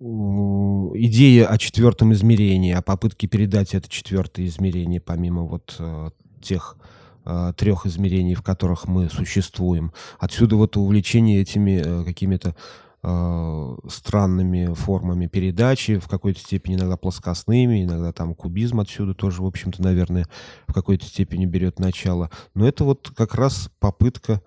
идея 0.00 1.46
о 1.46 1.58
четвертом 1.58 2.12
измерении, 2.12 2.72
о 2.72 2.82
попытке 2.82 3.26
передать 3.26 3.74
это 3.74 3.88
четвертое 3.88 4.46
измерение, 4.46 5.00
помимо 5.00 5.42
вот 5.42 5.76
э, 5.78 6.10
тех 6.40 6.76
э, 7.24 7.52
трех 7.56 7.86
измерений, 7.86 8.34
в 8.34 8.42
которых 8.42 8.86
мы 8.86 9.08
существуем. 9.08 9.92
Отсюда 10.18 10.56
вот 10.56 10.76
увлечение 10.76 11.40
этими 11.40 11.82
э, 11.84 12.04
какими-то 12.04 12.50
э, 12.50 12.54
странными 13.02 14.74
формами 14.74 15.26
передачи, 15.26 15.98
в 15.98 16.08
какой-то 16.08 16.40
степени 16.40 16.74
иногда 16.74 16.96
плоскостными, 16.96 17.84
иногда 17.84 18.12
там 18.12 18.34
кубизм 18.34 18.80
отсюда 18.80 19.14
тоже, 19.14 19.42
в 19.42 19.46
общем-то, 19.46 19.82
наверное, 19.82 20.26
в 20.66 20.72
какой-то 20.72 21.04
степени 21.04 21.46
берет 21.46 21.78
начало. 21.78 22.30
Но 22.54 22.66
это 22.66 22.84
вот 22.84 23.12
как 23.16 23.34
раз 23.34 23.70
попытка 23.78 24.42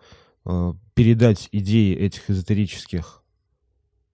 э, 0.45 0.73
передать 0.93 1.47
идеи 1.51 1.95
этих 1.95 2.29
эзотерических 2.29 3.20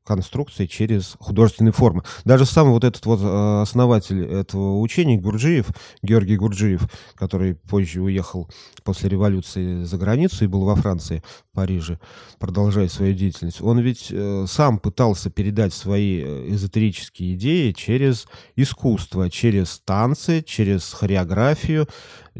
конструкции 0.07 0.65
через 0.65 1.17
художественные 1.19 1.73
формы. 1.73 2.03
Даже 2.23 2.45
сам 2.45 2.71
вот 2.71 2.85
этот 2.85 3.05
вот 3.05 3.19
э, 3.21 3.61
основатель 3.61 4.23
этого 4.23 4.79
учения, 4.79 5.17
Гурджиев, 5.19 5.67
Георгий 6.01 6.37
Гурджиев, 6.37 6.83
который 7.15 7.55
позже 7.55 8.01
уехал 8.01 8.49
после 8.83 9.09
революции 9.09 9.83
за 9.83 9.97
границу 9.97 10.45
и 10.45 10.47
был 10.47 10.63
во 10.63 10.75
Франции, 10.75 11.21
в 11.51 11.55
Париже, 11.55 11.99
продолжая 12.39 12.87
свою 12.87 13.13
деятельность, 13.13 13.61
он 13.61 13.79
ведь 13.79 14.07
э, 14.11 14.45
сам 14.47 14.79
пытался 14.79 15.29
передать 15.29 15.73
свои 15.73 16.21
э, 16.23 16.45
эзотерические 16.53 17.33
идеи 17.33 17.73
через 17.73 18.27
искусство, 18.55 19.29
через 19.29 19.81
танцы, 19.83 20.41
через 20.41 20.93
хореографию, 20.93 21.87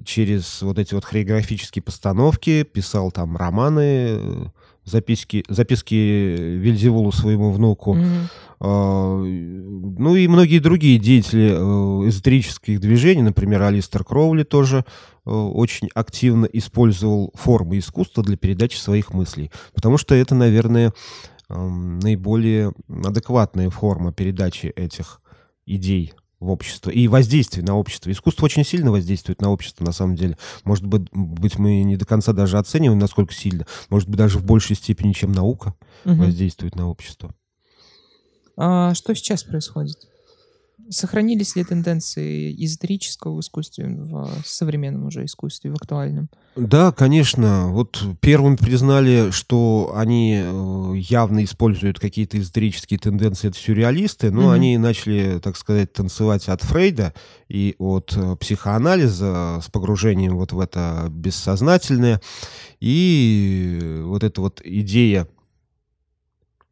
через 0.06 0.62
вот 0.62 0.80
эти 0.80 0.94
вот 0.94 1.04
хореографические 1.04 1.84
постановки, 1.84 2.64
писал 2.64 3.12
там 3.12 3.36
романы, 3.36 4.52
записки, 4.88 5.44
записки 5.50 5.94
Вильзевулу 5.94 7.12
своему 7.12 7.52
внуку. 7.52 7.96
Mm-hmm. 7.96 8.28
Ну 8.60 10.16
и 10.16 10.28
многие 10.28 10.58
другие 10.58 10.98
деятели 10.98 11.52
э, 11.52 12.10
эзотерических 12.10 12.80
движений, 12.80 13.22
например, 13.22 13.62
Алистер 13.62 14.04
Кроули 14.04 14.42
тоже 14.44 14.84
э, 15.26 15.30
очень 15.30 15.90
активно 15.94 16.46
использовал 16.46 17.32
формы 17.36 17.78
искусства 17.78 18.24
для 18.24 18.36
передачи 18.36 18.78
своих 18.78 19.14
мыслей. 19.14 19.52
Потому 19.76 20.00
что 20.00 20.16
это, 20.16 20.34
наверное, 20.34 20.92
наиболее 21.50 22.74
адекватная 22.90 23.70
форма 23.70 24.12
передачи 24.12 24.68
этих 24.68 25.22
идей 25.68 26.14
в 26.40 26.50
общество 26.50 26.90
и 26.90 27.08
воздействие 27.08 27.66
на 27.66 27.76
общество. 27.76 28.12
Искусство 28.12 28.46
очень 28.46 28.64
сильно 28.64 28.92
воздействует 28.92 29.42
на 29.42 29.52
общество, 29.52 29.84
на 29.84 29.92
самом 29.92 30.16
деле. 30.16 30.38
Может 30.64 30.86
быть, 30.86 31.08
быть 31.12 31.58
мы 31.58 31.84
не 31.84 31.98
до 31.98 32.06
конца 32.06 32.34
даже 32.34 32.58
оцениваем, 32.58 33.00
насколько 33.00 33.34
сильно. 33.34 33.66
Может 33.90 34.08
быть, 34.08 34.18
даже 34.18 34.38
в 34.38 34.46
большей 34.46 34.76
степени, 34.76 35.14
чем 35.14 35.32
наука 35.32 35.74
угу. 36.06 36.16
воздействует 36.16 36.76
на 36.76 36.90
общество. 36.90 37.34
А 38.56 38.94
что 38.94 39.14
сейчас 39.16 39.44
происходит? 39.44 39.98
Сохранились 40.90 41.56
ли 41.56 41.64
тенденции 41.64 42.54
эзотерического 42.64 43.36
в 43.36 43.40
искусстве, 43.42 43.88
в 43.88 44.42
современном 44.46 45.08
уже 45.08 45.26
искусстве, 45.26 45.72
в 45.72 45.76
актуальном? 45.76 46.30
Да, 46.56 46.92
конечно. 46.92 47.68
Вот 47.68 48.04
первым 48.20 48.58
признали, 48.58 49.32
что 49.32 49.94
они 49.96 50.42
э, 50.44 50.94
явно 50.96 51.44
используют 51.44 52.00
какие-то 52.00 52.40
эзотерические 52.40 53.00
тенденции, 53.00 53.50
это 53.50 53.58
сюрреалисты, 53.58 54.32
но 54.32 54.52
mm-hmm. 54.52 54.56
они 54.56 54.78
начали, 54.78 55.40
так 55.40 55.56
сказать, 55.56 55.94
танцевать 55.94 56.48
от 56.48 56.64
Фрейда 56.64 57.14
и 57.48 57.76
от 57.78 58.14
э, 58.16 58.36
психоанализа 58.38 59.60
с 59.64 59.70
погружением 59.70 60.38
вот 60.38 60.52
в 60.52 60.60
это 60.60 61.08
бессознательное. 61.12 62.22
И 62.80 64.02
вот 64.04 64.24
эта 64.24 64.42
вот 64.42 64.62
идея 64.64 65.28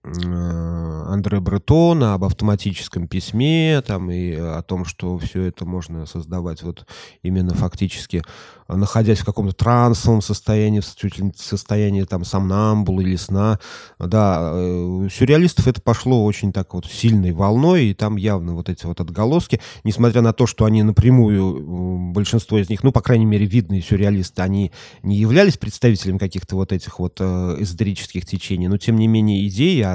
Андре 0.06 1.40
Бретона 1.40 2.14
об 2.14 2.24
автоматическом 2.24 3.08
письме 3.08 3.82
там, 3.86 4.12
и 4.12 4.34
о 4.34 4.62
том, 4.62 4.86
что 4.86 5.18
все 5.18 5.44
это 5.44 5.66
можно 5.66 6.06
создавать 6.06 6.64
вот 6.64 6.86
именно 7.24 7.54
фактически 7.54 8.24
находясь 8.68 9.20
в 9.20 9.26
каком-то 9.26 9.54
трансовом 9.54 10.22
состоянии, 10.22 10.80
в 10.80 11.38
состоянии 11.38 12.04
там 12.04 12.26
сомнамбула 12.26 13.02
или 13.02 13.16
сна. 13.16 13.60
Да, 14.00 14.54
у 14.54 15.06
э, 15.06 15.10
сюрреалистов 15.10 15.68
это 15.68 15.82
пошло 15.82 16.26
очень 16.26 16.52
так 16.52 16.74
вот 16.74 16.86
сильной 16.86 17.32
волной, 17.32 17.86
и 17.86 17.94
там 17.94 18.16
явно 18.16 18.54
вот 18.54 18.70
эти 18.70 18.86
вот 18.86 19.00
отголоски, 19.00 19.62
несмотря 19.84 20.22
на 20.22 20.34
то, 20.34 20.48
что 20.48 20.66
они 20.66 20.82
напрямую, 20.82 22.12
большинство 22.12 22.58
из 22.58 22.70
них, 22.70 22.84
ну, 22.84 22.92
по 22.92 23.02
крайней 23.02 23.26
мере, 23.26 23.46
видные 23.46 23.82
сюрреалисты, 23.82 24.42
они 24.42 24.72
не 25.04 25.18
являлись 25.18 25.58
представителями 25.58 26.18
каких-то 26.18 26.56
вот 26.56 26.72
этих 26.72 27.00
вот 27.00 27.18
э, 27.20 27.58
эзотерических 27.60 28.26
течений, 28.26 28.68
но, 28.68 28.78
тем 28.78 28.98
не 28.98 29.08
менее, 29.08 29.46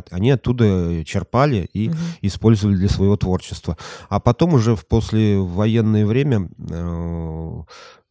идеи, 0.09 0.16
они 0.16 0.30
оттуда 0.30 1.04
черпали 1.04 1.69
и 1.73 1.88
угу. 1.88 1.97
использовали 2.23 2.76
для 2.76 2.88
своего 2.88 3.16
творчества. 3.16 3.76
А 4.09 4.21
потом 4.21 4.54
уже 4.54 4.76
в 4.76 4.87
послевоенное 4.87 6.07
время 6.07 6.49
э, 6.71 7.62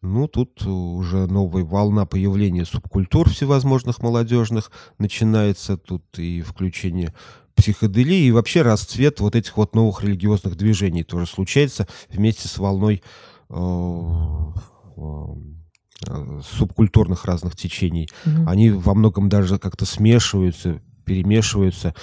ну, 0.01 0.27
тут 0.29 0.65
уже 0.65 1.27
новая 1.27 1.63
волна 1.65 2.05
появления 2.05 2.65
субкультур 2.65 3.29
всевозможных 3.29 3.99
молодежных 3.99 4.71
начинается. 4.97 5.75
Тут 5.77 6.03
и 6.17 6.41
включение 6.41 7.13
психоделии, 7.55 8.25
и 8.25 8.31
вообще 8.31 8.61
расцвет 8.61 9.19
вот 9.19 9.35
этих 9.35 9.57
вот 9.57 9.75
новых 9.75 10.01
религиозных 10.03 10.55
движений 10.55 11.03
тоже 11.03 11.25
случается 11.25 11.87
вместе 12.09 12.47
с 12.47 12.57
волной 12.57 13.03
э, 13.49 14.51
э, 14.97 16.41
субкультурных 16.57 17.25
разных 17.25 17.57
течений. 17.57 18.07
Mm-hmm. 18.23 18.43
Они 18.47 18.69
во 18.71 18.93
многом 18.93 19.27
даже 19.27 19.59
как-то 19.59 19.85
смешиваются, 19.85 20.81
перемешиваются. 21.09 21.95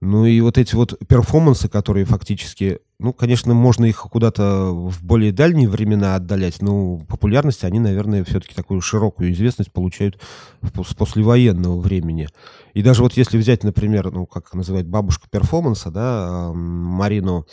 Ну 0.00 0.24
и 0.24 0.40
вот 0.40 0.58
эти 0.58 0.74
вот 0.74 0.98
перформансы, 1.06 1.68
которые 1.68 2.04
фактически, 2.04 2.78
ну, 2.98 3.12
конечно, 3.12 3.54
можно 3.54 3.84
их 3.84 3.98
куда-то 3.98 4.72
в 4.72 5.04
более 5.04 5.30
дальние 5.30 5.68
времена 5.68 6.16
отдалять, 6.16 6.62
но 6.62 6.96
популярность 6.96 7.64
они, 7.64 7.78
наверное, 7.78 8.24
все-таки 8.24 8.54
такую 8.54 8.80
широкую 8.80 9.30
известность 9.32 9.70
получают 9.72 10.18
с 10.62 10.94
послевоенного 10.94 11.78
времени. 11.78 12.28
И 12.74 12.82
даже 12.82 13.02
вот 13.02 13.12
если 13.12 13.38
взять, 13.38 13.62
например, 13.62 14.10
ну, 14.10 14.26
как 14.26 14.52
называть 14.54 14.86
бабушка 14.86 15.28
перформанса, 15.30 15.90
да, 15.90 16.50
Марину 16.54 17.46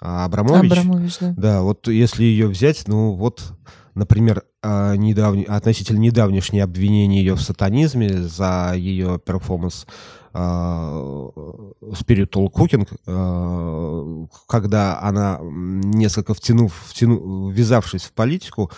Абрамович. 0.00 0.70
Абрамович, 0.70 1.16
да. 1.20 1.34
Да, 1.36 1.62
вот 1.62 1.88
если 1.88 2.22
ее 2.22 2.46
взять, 2.46 2.86
ну, 2.86 3.14
вот 3.14 3.54
например, 3.94 4.42
а, 4.62 4.94
недавний, 4.96 5.44
относительно 5.44 5.98
недавнешнее 5.98 6.64
обвинение 6.64 7.24
ее 7.24 7.34
в 7.34 7.40
сатанизме 7.40 8.22
за 8.22 8.74
ее 8.76 9.20
перформанс 9.24 9.86
а, 9.86 10.23
Spiritual 10.34 12.50
Cooking, 12.50 12.88
а, 13.06 14.26
когда 14.48 15.00
она, 15.00 15.38
несколько 15.40 16.34
втянув, 16.34 16.74
втяну, 16.88 17.50
ввязавшись 17.50 18.04
в 18.04 18.12
политику, 18.12 18.70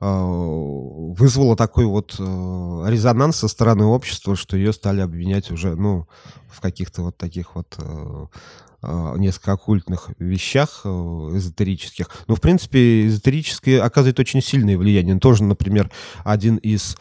вызвала 0.00 1.54
такой 1.54 1.84
вот 1.84 2.16
резонанс 2.18 3.36
со 3.36 3.46
стороны 3.46 3.84
общества, 3.84 4.34
что 4.34 4.56
ее 4.56 4.72
стали 4.72 5.00
обвинять 5.00 5.52
уже, 5.52 5.76
ну, 5.76 6.08
в 6.50 6.60
каких-то 6.60 7.02
вот 7.02 7.16
таких 7.16 7.54
вот 7.54 7.78
несколько 8.82 9.52
оккультных 9.52 10.10
вещах 10.18 10.80
э, 10.84 10.88
эзотерических. 10.88 12.10
Но, 12.26 12.34
в 12.34 12.40
принципе, 12.40 13.06
эзотерическое 13.06 13.80
оказывает 13.80 14.18
очень 14.18 14.42
сильное 14.42 14.76
влияние. 14.76 15.20
Тоже, 15.20 15.44
например, 15.44 15.88
один 16.24 16.56
из 16.56 16.96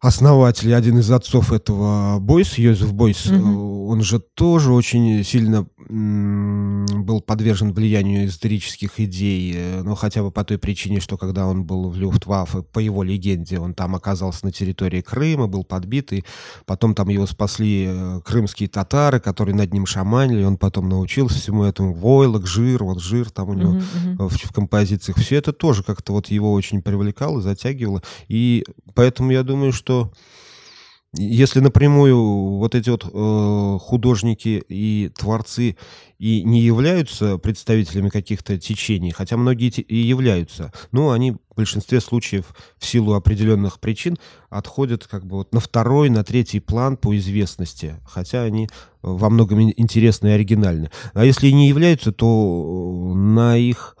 основатель, 0.00 0.74
один 0.74 0.98
из 0.98 1.10
отцов 1.10 1.52
этого 1.52 2.18
Бойс, 2.18 2.58
Йозеф 2.58 2.92
Бойс, 2.92 3.26
угу. 3.26 3.88
он 3.88 4.02
же 4.02 4.20
тоже 4.20 4.72
очень 4.72 5.24
сильно 5.24 5.66
был 5.88 7.20
подвержен 7.20 7.72
влиянию 7.72 8.26
исторических 8.26 8.98
идей, 8.98 9.54
э, 9.56 9.82
ну, 9.84 9.94
хотя 9.94 10.22
бы 10.22 10.32
по 10.32 10.42
той 10.42 10.58
причине, 10.58 11.00
что 11.00 11.16
когда 11.16 11.46
он 11.46 11.64
был 11.64 11.90
в 11.90 11.96
Люфтваффе, 11.96 12.62
по 12.62 12.80
его 12.80 13.04
легенде, 13.04 13.60
он 13.60 13.72
там 13.72 13.94
оказался 13.94 14.44
на 14.46 14.52
территории 14.52 15.00
Крыма, 15.00 15.46
был 15.46 15.62
подбит, 15.62 16.12
и 16.12 16.24
потом 16.64 16.94
там 16.94 17.08
его 17.08 17.26
спасли 17.26 17.86
э, 17.88 18.20
крымские 18.24 18.68
татары, 18.68 19.20
которые 19.20 19.54
над 19.54 19.72
ним 19.72 19.86
шаманили, 19.86 20.42
он 20.42 20.56
потом 20.56 20.88
научился 20.88 21.38
всему 21.38 21.62
этому, 21.62 21.94
войлок, 21.94 22.46
жир, 22.46 22.82
вот 22.82 23.00
жир 23.00 23.30
там 23.30 23.50
у 23.50 23.54
него 23.54 23.70
угу, 23.70 24.28
в, 24.28 24.36
в 24.36 24.52
композициях. 24.52 25.18
Все 25.18 25.36
это 25.36 25.52
тоже 25.52 25.84
как-то 25.84 26.12
вот 26.12 26.26
его 26.28 26.52
очень 26.52 26.82
привлекало, 26.82 27.40
затягивало, 27.40 28.02
и 28.26 28.64
поэтому 28.94 29.30
я 29.30 29.44
думаю, 29.44 29.72
что 29.72 29.85
что 29.86 30.10
если 31.18 31.60
напрямую 31.60 32.58
вот 32.58 32.74
эти 32.74 32.90
вот 32.90 33.04
э, 33.04 33.78
художники 33.80 34.62
и 34.68 35.10
творцы 35.16 35.76
и 36.18 36.42
не 36.42 36.60
являются 36.60 37.38
представителями 37.38 38.08
каких-то 38.08 38.58
течений, 38.58 39.12
хотя 39.12 39.36
многие 39.36 39.68
и 39.68 39.96
являются, 39.96 40.72
но 40.90 41.12
они 41.12 41.30
в 41.30 41.38
большинстве 41.56 42.00
случаев 42.00 42.46
в 42.76 42.84
силу 42.84 43.14
определенных 43.14 43.78
причин 43.78 44.18
отходят 44.50 45.06
как 45.06 45.24
бы 45.24 45.36
вот 45.36 45.54
на 45.54 45.60
второй, 45.60 46.10
на 46.10 46.24
третий 46.24 46.60
план 46.60 46.96
по 46.96 47.16
известности, 47.16 47.96
хотя 48.04 48.42
они 48.42 48.68
во 49.00 49.30
многом 49.30 49.70
интересны 49.70 50.28
и 50.28 50.32
оригинальны. 50.32 50.90
А 51.14 51.24
если 51.24 51.48
не 51.50 51.68
являются, 51.68 52.12
то 52.12 53.12
на 53.14 53.56
их 53.56 53.96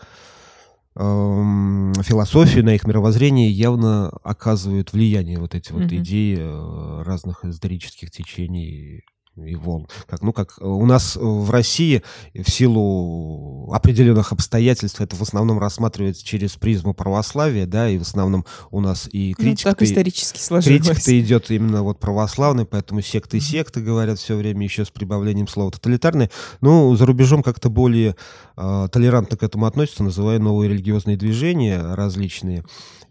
философию, 0.96 2.64
на 2.64 2.74
их 2.74 2.86
мировоззрение 2.86 3.50
явно 3.50 4.08
оказывают 4.22 4.92
влияние 4.92 5.38
вот 5.38 5.54
эти 5.54 5.72
вот 5.72 5.82
mm-hmm. 5.82 5.96
идеи 5.96 6.38
э, 6.40 7.02
разных 7.02 7.44
исторических 7.44 8.10
течений 8.10 9.04
и 9.36 9.54
волн. 9.54 9.86
Как, 10.08 10.22
ну, 10.22 10.32
как 10.32 10.58
у 10.60 10.86
нас 10.86 11.16
в 11.16 11.50
России 11.50 12.02
в 12.34 12.50
силу 12.50 13.70
определенных 13.72 14.32
обстоятельств 14.32 15.00
это 15.00 15.16
в 15.16 15.22
основном 15.22 15.58
рассматривается 15.58 16.24
через 16.24 16.56
призму 16.56 16.94
православия, 16.94 17.66
да, 17.66 17.88
и 17.88 17.98
в 17.98 18.02
основном 18.02 18.44
у 18.70 18.80
нас 18.80 19.08
и 19.12 19.34
критика... 19.34 19.68
Ну, 19.68 19.74
так 19.74 19.82
исторически 19.82 20.38
сложилось. 20.38 20.80
Критика-то 20.80 21.20
идет 21.20 21.50
именно 21.50 21.82
вот 21.82 21.98
православной, 21.98 22.64
поэтому 22.64 23.02
секты 23.02 23.38
и 23.38 23.40
секты 23.40 23.82
говорят 23.82 24.18
все 24.18 24.36
время 24.36 24.64
еще 24.64 24.84
с 24.84 24.90
прибавлением 24.90 25.48
слова 25.48 25.70
тоталитарные. 25.70 26.30
Ну, 26.60 26.94
за 26.96 27.04
рубежом 27.06 27.42
как-то 27.42 27.68
более 27.68 28.16
э, 28.56 28.88
толерантно 28.90 29.36
к 29.36 29.42
этому 29.42 29.66
относятся, 29.66 30.02
называя 30.02 30.38
новые 30.38 30.70
религиозные 30.70 31.16
движения 31.16 31.94
различные. 31.94 32.64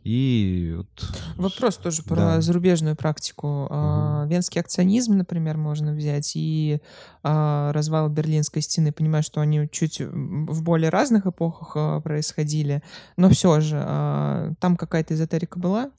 И 0.05 0.75
вот... 0.77 0.88
Вопрос 1.35 1.77
тоже 1.77 2.03
про 2.03 2.15
да. 2.15 2.41
зарубежную 2.41 2.95
практику. 2.95 3.65
Угу. 3.65 4.27
Венский 4.27 4.61
акционизм, 4.61 5.17
например, 5.17 5.57
можно 5.57 5.93
взять, 5.93 6.14
и 6.36 6.80
а, 7.23 7.71
развал 7.73 8.10
Берлинской 8.10 8.62
стены. 8.62 8.91
Понимаю, 8.91 9.23
что 9.23 9.41
они 9.41 9.67
чуть 9.71 9.99
в 9.99 10.63
более 10.63 10.89
разных 10.89 11.25
эпохах 11.25 11.71
а, 11.75 12.01
происходили, 12.01 12.82
но 13.17 13.30
все 13.30 13.60
же 13.60 13.75
там 14.60 14.78
какая-то 14.78 15.13
эзотерика 15.13 15.60
была? 15.60 15.91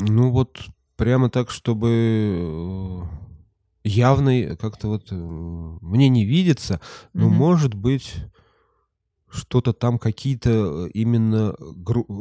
Ну 0.00 0.30
вот 0.30 0.58
прямо 0.96 1.30
так, 1.30 1.50
чтобы 1.50 1.88
э, 1.88 3.00
явный 3.84 4.56
как-то 4.56 4.88
вот 4.88 5.08
э, 5.10 5.14
мне 5.14 6.08
не 6.08 6.24
видится, 6.24 6.80
но 7.12 7.26
угу. 7.26 7.34
может 7.34 7.74
быть 7.74 8.16
что-то 9.30 9.72
там 9.72 9.98
какие-то 9.98 10.86
э, 10.86 10.90
именно... 10.92 11.54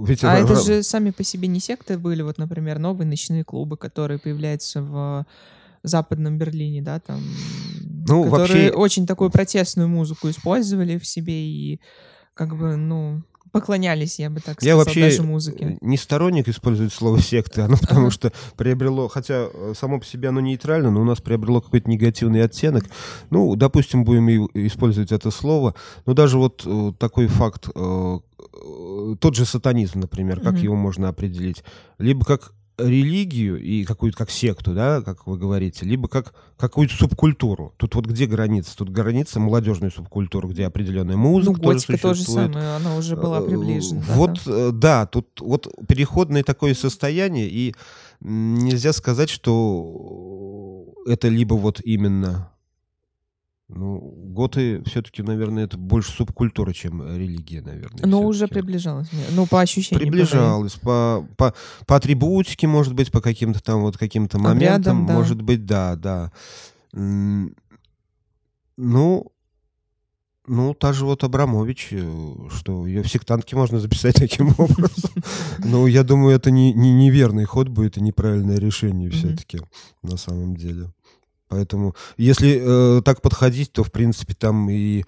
Ведь 0.05 0.23
а 0.23 0.37
это 0.37 0.55
же 0.55 0.83
сами 0.83 1.11
по 1.11 1.23
себе 1.23 1.47
не 1.47 1.59
секты 1.59 1.97
были, 1.97 2.21
вот, 2.21 2.37
например, 2.37 2.79
новые 2.79 3.07
ночные 3.07 3.43
клубы, 3.43 3.77
которые 3.77 4.19
появляются 4.19 4.81
в 4.81 5.25
западном 5.83 6.37
Берлине, 6.37 6.81
да, 6.81 6.99
там, 6.99 7.21
ну, 8.07 8.25
которые 8.25 8.65
вообще... 8.65 8.71
очень 8.71 9.07
такую 9.07 9.29
протестную 9.29 9.87
музыку 9.87 10.29
использовали 10.29 10.97
в 10.97 11.05
себе 11.05 11.47
и 11.47 11.79
как 12.33 12.57
бы, 12.57 12.75
ну, 12.75 13.23
поклонялись, 13.51 14.19
я 14.19 14.29
бы 14.29 14.39
так 14.39 14.59
сказал, 14.59 14.67
я 14.67 14.75
вообще 14.75 15.01
даже 15.01 15.23
музыке. 15.23 15.77
не 15.81 15.97
сторонник 15.97 16.47
использовать 16.47 16.93
слово 16.93 17.19
секты, 17.19 17.61
оно 17.61 17.77
потому 17.77 18.09
что 18.11 18.31
приобрело, 18.55 19.07
хотя 19.07 19.47
э, 19.53 19.73
само 19.77 19.99
по 19.99 20.05
себе 20.05 20.29
оно 20.29 20.39
нейтрально, 20.39 20.91
но 20.91 21.01
у 21.01 21.05
нас 21.05 21.21
приобрело 21.21 21.61
какой-то 21.61 21.89
негативный 21.89 22.43
оттенок. 22.43 22.85
Ну, 23.29 23.55
допустим, 23.55 24.03
будем 24.03 24.29
использовать 24.53 25.11
это 25.11 25.31
слово, 25.31 25.75
но 26.05 26.13
даже 26.13 26.37
вот 26.37 26.63
э, 26.65 26.93
такой 26.97 27.27
факт, 27.27 27.69
э, 27.73 28.19
тот 29.19 29.35
же 29.35 29.45
сатанизм, 29.45 29.99
например, 29.99 30.39
как 30.41 30.57
его 30.57 30.75
можно 30.75 31.09
определить? 31.09 31.63
Либо 31.97 32.25
как 32.25 32.53
религию 32.79 33.61
и 33.61 33.83
какую-то 33.83 34.17
как 34.17 34.31
секту, 34.31 34.73
да, 34.73 35.01
как 35.01 35.27
вы 35.27 35.37
говорите, 35.37 35.85
либо 35.85 36.07
как 36.07 36.33
какую-то 36.57 36.93
субкультуру. 36.95 37.73
Тут 37.77 37.95
вот 37.95 38.05
где 38.05 38.25
граница? 38.25 38.75
Тут 38.75 38.89
граница 38.89 39.39
молодежной 39.39 39.91
субкультуры, 39.91 40.49
где 40.49 40.65
определенная 40.65 41.17
музыка 41.17 41.59
ну, 41.61 41.73
тоже, 41.73 41.97
тоже 41.97 42.23
самое, 42.23 42.75
она 42.75 42.95
уже 42.95 43.15
была 43.15 43.39
э, 43.39 43.45
приближена. 43.45 44.03
Вот, 44.09 44.41
да, 44.45 44.51
э, 44.51 44.71
да 44.71 45.05
тут 45.05 45.27
вот 45.39 45.67
переходное 45.87 46.43
такое 46.43 46.73
состояние, 46.73 47.47
и 47.49 47.75
нельзя 48.21 48.93
сказать, 48.93 49.29
что 49.29 50.85
это 51.05 51.27
либо 51.27 51.53
вот 51.53 51.81
именно 51.83 52.51
ну, 53.69 53.99
готы 53.99 54.83
все-таки, 54.85 55.21
наверное, 55.21 55.65
это 55.65 55.77
больше 55.77 56.11
субкультура, 56.11 56.73
чем 56.73 57.05
религия, 57.15 57.61
наверное. 57.61 58.05
Но 58.05 58.23
уже 58.23 58.47
приближалась. 58.47 59.09
Ну, 59.31 59.45
по 59.45 59.61
ощущениям. 59.61 60.01
Приближалась. 60.01 60.73
По, 60.73 61.25
по, 61.37 61.53
по 61.85 61.95
атрибутике, 61.95 62.65
может 62.67 62.95
быть, 62.95 63.11
по 63.11 63.21
каким-то 63.21 63.61
там 63.61 63.81
вот 63.81 63.95
каким-то 63.95 64.39
моментам. 64.39 65.05
Да. 65.05 65.13
Может 65.13 65.43
быть, 65.43 65.65
да, 65.67 65.95
да. 65.95 66.31
Ну, 66.91 67.53
ну, 70.47 70.73
та 70.73 70.93
же 70.93 71.05
вот 71.05 71.23
Абрамович, 71.23 71.89
э, 71.91 72.33
что 72.49 72.87
ее 72.87 73.03
в 73.03 73.11
сектантке 73.11 73.55
можно 73.55 73.79
записать 73.79 74.15
таким 74.19 74.49
образом. 74.57 75.11
Но 75.59 75.85
я 75.85 76.03
думаю, 76.03 76.35
это 76.35 76.49
не, 76.49 76.73
не 76.73 76.91
неверный 76.91 77.45
ход 77.45 77.67
будет 77.67 77.97
и 77.97 78.01
неправильное 78.01 78.57
решение 78.57 79.11
все-таки 79.11 79.59
на 80.01 80.17
самом 80.17 80.55
деле. 80.55 80.91
Поэтому, 81.49 81.95
если 82.15 82.61
э, 82.61 83.01
так 83.03 83.21
подходить, 83.21 83.73
то, 83.73 83.83
в 83.83 83.91
принципе, 83.91 84.35
там 84.35 84.69
и 84.69 85.03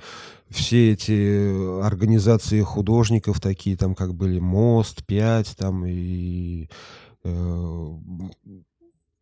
все 0.49 0.91
эти 0.91 1.82
организации 1.82 2.62
художников 2.62 3.39
такие, 3.39 3.77
там 3.77 3.95
как 3.95 4.13
были 4.15 4.39
«Мост», 4.39 5.06
«Пять», 5.06 5.56
там 5.56 5.86
и 5.86 6.67
э, 7.23 7.88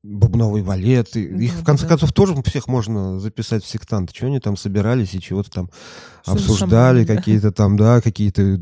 бубновый 0.01 0.61
валет. 0.63 1.15
Их, 1.15 1.53
в 1.53 1.63
конце 1.63 1.87
концов, 1.87 2.13
тоже 2.13 2.41
всех 2.43 2.67
можно 2.67 3.19
записать 3.19 3.63
в 3.63 3.67
сектанты. 3.67 4.13
Чего 4.13 4.29
они 4.29 4.39
там 4.39 4.55
собирались 4.55 5.13
и 5.13 5.21
чего-то 5.21 5.51
там 5.51 5.69
что 6.23 6.31
обсуждали, 6.33 7.05
какие-то 7.05 7.51
там, 7.51 7.77
да, 7.77 8.01
какие-то 8.01 8.61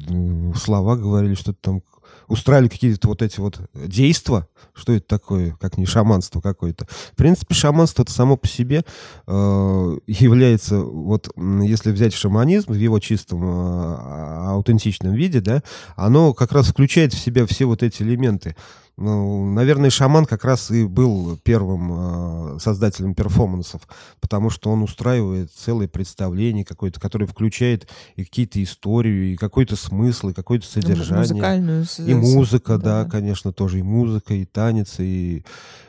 слова 0.55 0.95
говорили, 0.95 1.35
что-то 1.35 1.59
там 1.61 1.81
устраивали 2.27 2.67
какие-то 2.67 3.07
вот 3.07 3.21
эти 3.21 3.39
вот 3.39 3.59
действия. 3.73 4.47
Что 4.73 4.93
это 4.93 5.07
такое, 5.07 5.57
как 5.59 5.77
не 5.77 5.85
шаманство 5.85 6.41
какое-то? 6.41 6.85
В 6.85 7.15
принципе, 7.15 7.55
шаманство 7.55 8.03
это 8.03 8.11
само 8.11 8.37
по 8.37 8.47
себе 8.47 8.83
э, 9.25 9.97
является, 10.07 10.79
вот 10.79 11.29
если 11.35 11.91
взять 11.91 12.13
шаманизм 12.13 12.73
в 12.73 12.75
его 12.75 12.99
чистом 12.99 13.43
э, 13.43 14.47
аутентичном 14.49 15.13
виде, 15.13 15.41
да, 15.41 15.63
оно 15.95 16.33
как 16.33 16.51
раз 16.51 16.67
включает 16.67 17.13
в 17.13 17.19
себя 17.19 17.45
все 17.45 17.65
вот 17.65 17.83
эти 17.83 18.03
элементы. 18.03 18.55
Ну, 18.97 19.45
наверное, 19.53 19.91
шаман 19.91 20.25
как 20.25 20.43
раз 20.43 20.71
и 20.71 20.83
был 20.83 21.37
первым 21.43 22.55
э, 22.55 22.59
создателем 22.59 23.13
перформансов, 23.13 23.81
потому 24.19 24.49
что 24.49 24.71
он 24.71 24.81
устраивает 24.81 25.51
целое 25.51 25.87
представление 25.87 26.65
какое-то, 26.65 26.99
которое 26.99 27.27
включает 27.27 27.87
и 28.15 28.25
какие-то 28.25 28.61
истории, 28.63 29.33
и 29.33 29.35
какой-то 29.35 29.75
смысл, 29.75 30.29
и 30.29 30.33
какое-то 30.33 30.65
содержание. 30.65 31.29
Музыкальную. 31.29 31.85
И 31.99 32.13
музыка, 32.15 32.79
да, 32.79 33.03
да, 33.03 33.09
конечно, 33.09 33.53
тоже 33.53 33.79
и 33.79 33.83
музыка, 33.83 34.33
и 34.33 34.45
танец, 34.45 34.95
и, 34.99 35.45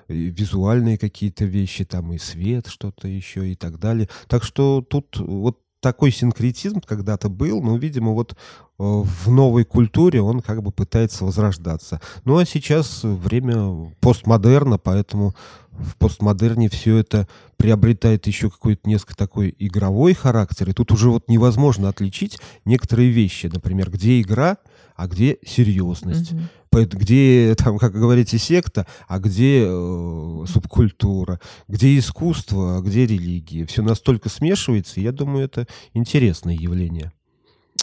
и 0.09 0.15
визуальные 0.29 0.99
какие-то 0.99 1.47
вещи, 1.47 1.87
там 1.87 2.13
и 2.13 2.19
свет, 2.19 2.67
что-то 2.67 3.09
еще 3.09 3.51
и 3.51 3.55
так 3.55 3.79
далее. 3.79 4.11
Так 4.27 4.45
что 4.45 4.83
тут 4.83 5.17
вот 5.17 5.57
такой 5.81 6.11
синкретизм 6.11 6.81
когда-то 6.81 7.29
был, 7.29 7.63
но, 7.63 7.77
видимо, 7.77 8.13
вот 8.13 8.33
э, 8.33 8.35
в 8.79 9.31
новой 9.31 9.65
культуре 9.65 10.21
он 10.21 10.41
как 10.41 10.63
бы 10.63 10.73
пытается 10.73 11.25
возрождаться. 11.25 12.01
Ну 12.25 12.39
а 12.39 12.45
сейчас 12.45 13.01
время 13.03 13.95
постмодерна, 14.01 14.79
поэтому 14.79 15.35
в 15.71 15.97
постмодерне 15.97 16.69
все 16.69 16.97
это 16.97 17.29
приобретает 17.57 18.27
еще 18.27 18.51
какой-то 18.51 18.89
несколько 18.89 19.17
такой 19.17 19.55
игровой 19.59 20.15
характер, 20.15 20.71
и 20.71 20.73
тут 20.73 20.91
уже 20.93 21.11
вот 21.11 21.29
невозможно 21.29 21.89
отличить 21.89 22.39
некоторые 22.65 23.11
вещи, 23.11 23.47
например, 23.47 23.91
где 23.91 24.21
игра, 24.21 24.59
а 24.97 25.07
где 25.07 25.39
серьезность. 25.47 26.33
Угу. 26.33 26.41
Где, 26.73 27.55
там, 27.57 27.79
как 27.79 27.93
говорите, 27.93 28.39
секта, 28.39 28.87
а 29.07 29.19
где 29.19 29.65
э, 29.67 30.45
субкультура, 30.47 31.41
где 31.67 31.99
искусство, 31.99 32.79
а 32.79 32.81
где 32.81 33.07
религия. 33.07 33.67
Все 33.67 33.83
настолько 33.83 34.29
смешивается, 34.29 35.01
и 35.01 35.03
я 35.03 35.13
думаю, 35.13 35.45
это 35.45 35.67
интересное 35.95 36.55
явление. 36.55 37.13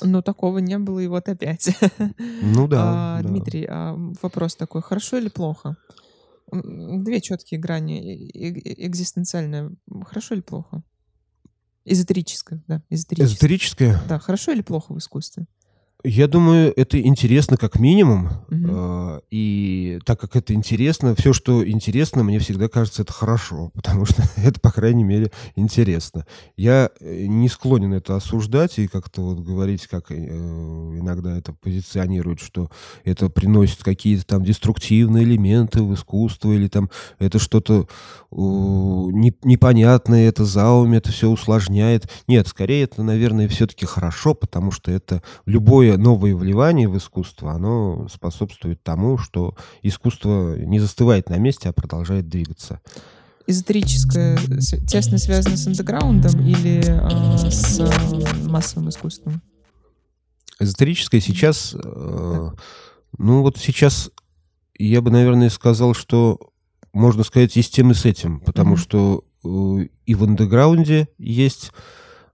Ну, 0.01 0.21
такого 0.21 0.59
не 0.59 0.77
было, 0.77 0.99
и 0.99 1.07
вот 1.07 1.29
опять. 1.29 1.75
Ну 2.41 2.67
да. 2.67 3.17
А, 3.17 3.21
да. 3.21 3.29
Дмитрий, 3.29 3.65
а 3.67 3.95
вопрос 4.21 4.55
такой, 4.55 4.81
хорошо 4.81 5.17
или 5.17 5.29
плохо? 5.29 5.77
Две 6.51 7.21
четкие 7.21 7.59
грани. 7.59 8.29
Экзистенциальная. 8.33 9.71
Хорошо 10.05 10.35
или 10.35 10.41
плохо? 10.41 10.83
Эзотерическое, 11.85 12.63
да. 12.67 12.81
Эзотерическое. 12.89 13.33
Эзотерическое? 13.33 14.01
Да, 14.07 14.19
хорошо 14.19 14.51
или 14.51 14.61
плохо 14.61 14.93
в 14.93 14.97
искусстве? 14.97 15.47
Я 16.07 16.27
думаю, 16.27 16.71
это 16.75 17.01
интересно 17.01 17.57
как 17.57 17.79
минимум. 17.79 18.29
Угу. 18.51 19.23
И 19.31 19.99
так 20.05 20.19
как 20.19 20.35
это 20.35 20.53
интересно, 20.53 21.15
все, 21.17 21.33
что 21.33 21.67
интересно, 21.67 22.23
мне 22.23 22.37
всегда 22.37 22.67
кажется, 22.67 23.01
это 23.01 23.11
хорошо, 23.11 23.71
потому 23.73 24.05
что 24.05 24.23
это, 24.37 24.59
по 24.59 24.71
крайней 24.71 25.03
мере, 25.03 25.31
интересно. 25.55 26.27
Я 26.57 26.91
э, 26.99 27.25
не 27.25 27.49
склонен 27.49 27.93
это 27.93 28.15
осуждать 28.15 28.77
и 28.77 28.87
как-то 28.87 29.21
вот 29.21 29.39
говорить, 29.39 29.87
как 29.87 30.11
э, 30.11 30.15
иногда 30.15 31.35
это 31.35 31.53
позиционируют, 31.53 32.39
что 32.39 32.69
это 33.03 33.29
приносит 33.29 33.83
какие-то 33.83 34.27
там 34.27 34.43
деструктивные 34.43 35.23
элементы 35.23 35.81
в 35.81 35.93
искусство 35.93 36.51
или 36.51 36.67
там 36.67 36.91
это 37.17 37.39
что-то 37.39 37.87
непонятное, 38.31 40.27
это 40.27 40.45
зауме, 40.45 40.97
это 40.97 41.11
все 41.11 41.29
усложняет. 41.29 42.09
Нет, 42.27 42.47
скорее 42.47 42.83
это, 42.83 43.01
наверное, 43.01 43.47
все-таки 43.47 43.85
хорошо, 43.85 44.33
потому 44.33 44.71
что 44.71 44.91
это 44.91 45.23
любое 45.45 45.94
новое 45.97 46.35
вливание 46.35 46.87
в 46.87 46.97
искусство, 46.97 47.51
оно 47.51 48.07
способствует 48.09 48.83
тому, 48.83 49.17
что 49.17 49.55
искусство 49.81 50.55
не 50.57 50.79
застывает 50.79 51.29
на 51.29 51.37
месте, 51.37 51.69
а 51.69 51.73
продолжает 51.73 52.27
двигаться. 52.29 52.79
Эзотерическое 53.47 54.39
тесно 54.87 55.17
связано 55.17 55.55
с 55.55 55.67
андеграундом 55.67 56.39
или 56.41 56.79
э, 56.79 57.49
с 57.51 57.79
э, 57.79 58.49
массовым 58.49 58.89
искусством? 58.89 59.41
Эзотерическое 60.59 61.21
сейчас, 61.21 61.75
э, 61.75 62.49
ну 63.17 63.41
вот 63.41 63.57
сейчас 63.57 64.09
я 64.77 65.01
бы, 65.01 65.11
наверное, 65.11 65.49
сказал, 65.49 65.93
что 65.93 66.39
можно 66.91 67.23
сказать 67.23 67.55
и 67.57 67.61
с 67.61 67.69
тем, 67.69 67.91
и 67.91 67.93
с 67.93 68.05
этим, 68.05 68.39
потому 68.39 68.75
mm-hmm. 68.75 68.79
что 68.79 69.23
э, 69.43 69.87
и 70.05 70.15
в 70.15 70.23
андеграунде 70.23 71.07
есть 71.17 71.71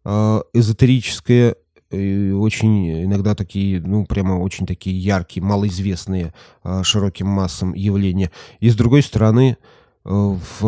э, 0.05 0.41
эзотерическое 0.53 1.55
очень 1.91 3.03
иногда 3.03 3.35
такие, 3.35 3.81
ну, 3.81 4.05
прямо 4.05 4.33
очень 4.33 4.65
такие 4.65 4.97
яркие, 4.97 5.43
малоизвестные 5.43 6.33
а, 6.63 6.83
широким 6.83 7.27
массам 7.27 7.73
явления. 7.73 8.31
И 8.59 8.69
с 8.69 8.75
другой 8.75 9.03
стороны, 9.03 9.57
э, 10.05 10.09
в, 10.09 10.61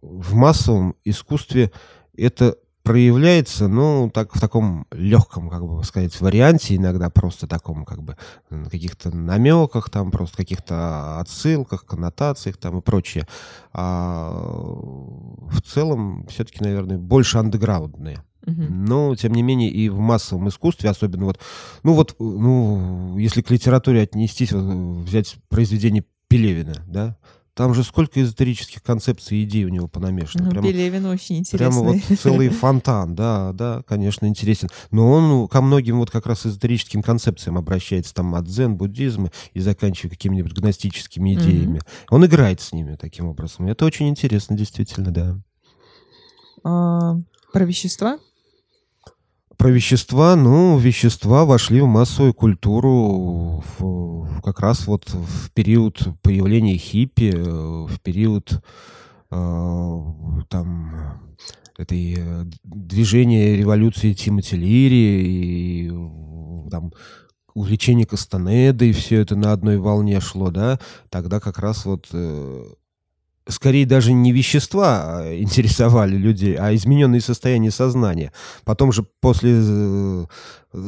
в 0.00 0.34
массовом 0.34 0.96
искусстве 1.04 1.72
это 2.16 2.56
проявляется, 2.82 3.68
ну, 3.68 4.10
так, 4.12 4.34
в 4.34 4.40
таком 4.40 4.86
легком, 4.90 5.48
как 5.48 5.66
бы 5.66 5.84
сказать, 5.84 6.18
варианте, 6.20 6.76
иногда 6.76 7.10
просто 7.10 7.46
таком, 7.46 7.84
как 7.84 8.02
бы, 8.02 8.16
каких-то 8.48 9.14
намеках, 9.14 9.90
там, 9.90 10.10
просто 10.10 10.38
каких-то 10.38 11.20
отсылках, 11.20 11.84
коннотациях, 11.84 12.56
там, 12.56 12.78
и 12.78 12.80
прочее. 12.80 13.26
А 13.72 14.30
в 14.32 15.60
целом, 15.62 16.26
все-таки, 16.28 16.64
наверное, 16.64 16.98
больше 16.98 17.38
андеграундные. 17.38 18.24
Но, 18.56 19.14
тем 19.14 19.32
не 19.32 19.42
менее, 19.42 19.70
и 19.70 19.88
в 19.88 19.98
массовом 19.98 20.48
искусстве, 20.48 20.90
особенно 20.90 21.26
вот, 21.26 21.38
ну 21.82 21.94
вот, 21.94 22.16
ну, 22.18 23.16
если 23.18 23.42
к 23.42 23.50
литературе 23.50 24.02
отнестись, 24.02 24.52
вот, 24.52 24.62
взять 25.06 25.36
произведение 25.48 26.04
Пелевина, 26.28 26.76
да, 26.86 27.16
там 27.54 27.74
же 27.74 27.84
сколько 27.84 28.22
эзотерических 28.22 28.82
концепций 28.82 29.38
и 29.38 29.44
идей 29.44 29.64
у 29.64 29.68
него 29.68 29.86
понамешано. 29.86 30.44
Ну, 30.44 30.50
прямо, 30.50 30.66
Пелевин 30.66 31.04
очень 31.06 31.38
интересный. 31.38 31.58
Прямо 31.58 31.92
вот 31.92 32.18
целый 32.18 32.48
фонтан, 32.48 33.14
да, 33.14 33.52
да, 33.52 33.82
конечно, 33.86 34.24
интересен. 34.24 34.68
Но 34.90 35.10
он 35.10 35.48
ко 35.48 35.60
многим 35.60 35.98
вот 35.98 36.10
как 36.10 36.26
раз 36.26 36.46
эзотерическим 36.46 37.02
концепциям 37.02 37.58
обращается, 37.58 38.14
там, 38.14 38.34
от 38.34 38.46
дзен-буддизма 38.46 39.30
и 39.52 39.60
заканчивая 39.60 40.10
какими-нибудь 40.10 40.54
гностическими 40.54 41.34
идеями. 41.34 41.78
Mm-hmm. 41.78 42.06
Он 42.10 42.24
играет 42.24 42.62
с 42.62 42.72
ними 42.72 42.96
таким 42.96 43.26
образом. 43.26 43.66
Это 43.66 43.84
очень 43.84 44.08
интересно, 44.08 44.56
действительно, 44.56 45.10
да. 45.10 45.38
А, 46.64 47.18
про 47.52 47.64
вещества? 47.64 48.18
Про 49.60 49.68
вещества, 49.68 50.36
ну, 50.36 50.78
вещества 50.78 51.44
вошли 51.44 51.82
в 51.82 51.86
массовую 51.86 52.32
культуру 52.32 53.62
в, 53.78 54.40
как 54.42 54.60
раз 54.60 54.86
вот 54.86 55.10
в 55.10 55.50
период 55.52 56.00
появления 56.22 56.78
хиппи, 56.78 57.30
в 57.30 58.00
период 58.02 58.52
э, 59.30 60.02
там 60.48 61.20
этой 61.76 62.14
э, 62.16 62.44
движения 62.64 63.54
революции 63.54 64.14
Тимоти 64.14 64.56
Лири 64.56 65.26
и 65.26 65.88
там 66.70 66.94
увлечение 67.52 68.06
Кастанедой, 68.06 68.92
все 68.92 69.20
это 69.20 69.36
на 69.36 69.52
одной 69.52 69.76
волне 69.76 70.20
шло, 70.20 70.50
да, 70.50 70.80
тогда 71.10 71.38
как 71.38 71.58
раз 71.58 71.84
вот 71.84 72.08
э, 72.14 72.64
скорее 73.50 73.86
даже 73.86 74.12
не 74.12 74.32
вещества 74.32 75.20
а, 75.20 75.38
интересовали 75.38 76.16
людей, 76.16 76.56
а 76.56 76.74
измененные 76.74 77.20
состояния 77.20 77.70
сознания. 77.70 78.32
Потом 78.64 78.92
же 78.92 79.04
после 79.20 79.60
э, 79.62 80.26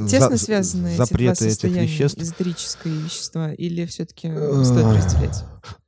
Тесно 0.09 0.37
за, 0.37 0.39
связаны 0.39 0.97
запрета 0.97 1.45
эти 1.45 1.67
этих 1.67 1.83
веществ. 1.83 2.19
Эзотерическое 2.21 2.93
вещества 2.93 3.53
или 3.53 3.85
все-таки 3.87 4.29
стоит 4.65 4.97
разделять? 4.97 5.45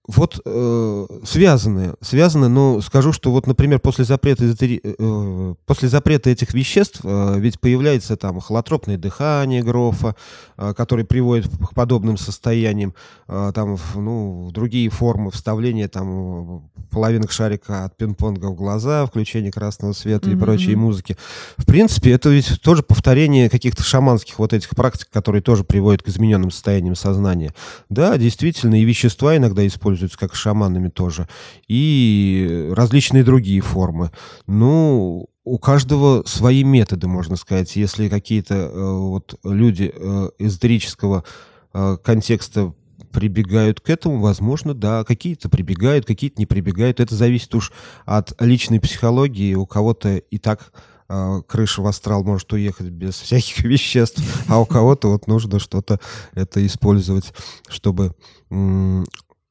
Вот 0.06 0.38
э, 0.44 1.06
связаны, 1.24 1.94
связаны, 2.02 2.48
но 2.48 2.82
скажу, 2.82 3.12
что 3.14 3.30
вот, 3.30 3.46
например, 3.46 3.80
после 3.80 4.04
запрета, 4.04 4.44
э, 4.44 5.54
после 5.64 5.88
запрета 5.88 6.28
этих 6.28 6.52
веществ 6.52 7.00
э, 7.02 7.38
ведь 7.38 7.58
появляется 7.58 8.18
там 8.18 8.38
холотропное 8.40 8.98
дыхание 8.98 9.62
Грофа, 9.62 10.14
э, 10.58 10.74
который 10.76 11.06
приводит 11.06 11.48
к 11.48 11.72
подобным 11.74 12.18
состояниям, 12.18 12.94
э, 13.28 13.52
там, 13.54 13.78
ну, 13.94 14.50
другие 14.52 14.90
формы 14.90 15.30
вставления 15.30 15.88
там 15.88 16.68
половинок 16.90 17.32
шарика 17.32 17.84
от 17.84 17.96
пинг-понга 17.96 18.50
в 18.50 18.54
глаза, 18.54 19.06
включение 19.06 19.50
красного 19.50 19.94
света 19.94 20.28
mm-hmm. 20.28 20.34
и 20.34 20.38
прочей 20.38 20.76
музыки. 20.76 21.16
В 21.56 21.64
принципе, 21.64 22.12
это 22.12 22.28
ведь 22.28 22.60
тоже 22.60 22.82
повторение 22.82 23.48
каких-то 23.48 23.82
шаманских 23.82 24.38
вот 24.38 24.52
этих 24.52 24.68
практик, 24.76 25.08
которые 25.10 25.40
тоже 25.40 25.64
приводят 25.64 26.02
к 26.02 26.08
измененным 26.08 26.50
состояниям 26.50 26.94
сознания. 26.94 27.54
Да, 27.88 28.18
действительно, 28.18 28.78
и 28.78 28.84
вещества 28.84 29.34
иногда 29.38 29.66
используются 29.66 29.93
используются 29.94 30.18
как 30.18 30.34
шаманами 30.34 30.88
тоже, 30.88 31.28
и 31.68 32.70
различные 32.72 33.24
другие 33.24 33.60
формы. 33.60 34.10
Ну, 34.46 35.28
у 35.44 35.58
каждого 35.58 36.24
свои 36.26 36.64
методы, 36.64 37.06
можно 37.06 37.36
сказать. 37.36 37.76
Если 37.76 38.08
какие-то 38.08 38.54
э, 38.54 38.92
вот 38.98 39.38
люди 39.44 39.92
э, 39.94 40.30
эзотерического 40.38 41.24
э, 41.72 41.96
контекста 42.02 42.72
прибегают 43.12 43.80
к 43.80 43.90
этому, 43.90 44.20
возможно, 44.20 44.74
да, 44.74 45.04
какие-то 45.04 45.48
прибегают, 45.48 46.06
какие-то 46.06 46.36
не 46.38 46.46
прибегают. 46.46 46.98
Это 46.98 47.14
зависит 47.14 47.54
уж 47.54 47.72
от 48.06 48.40
личной 48.40 48.80
психологии. 48.80 49.54
У 49.54 49.66
кого-то 49.66 50.16
и 50.16 50.38
так 50.38 50.72
э, 51.08 51.42
крыша 51.46 51.82
в 51.82 51.86
астрал 51.86 52.24
может 52.24 52.52
уехать 52.52 52.88
без 52.88 53.14
всяких 53.20 53.64
веществ, 53.64 54.22
а 54.48 54.58
у 54.58 54.64
кого-то 54.64 55.10
вот 55.10 55.26
нужно 55.26 55.58
что-то 55.58 56.00
это 56.32 56.64
использовать, 56.66 57.32
чтобы 57.68 58.14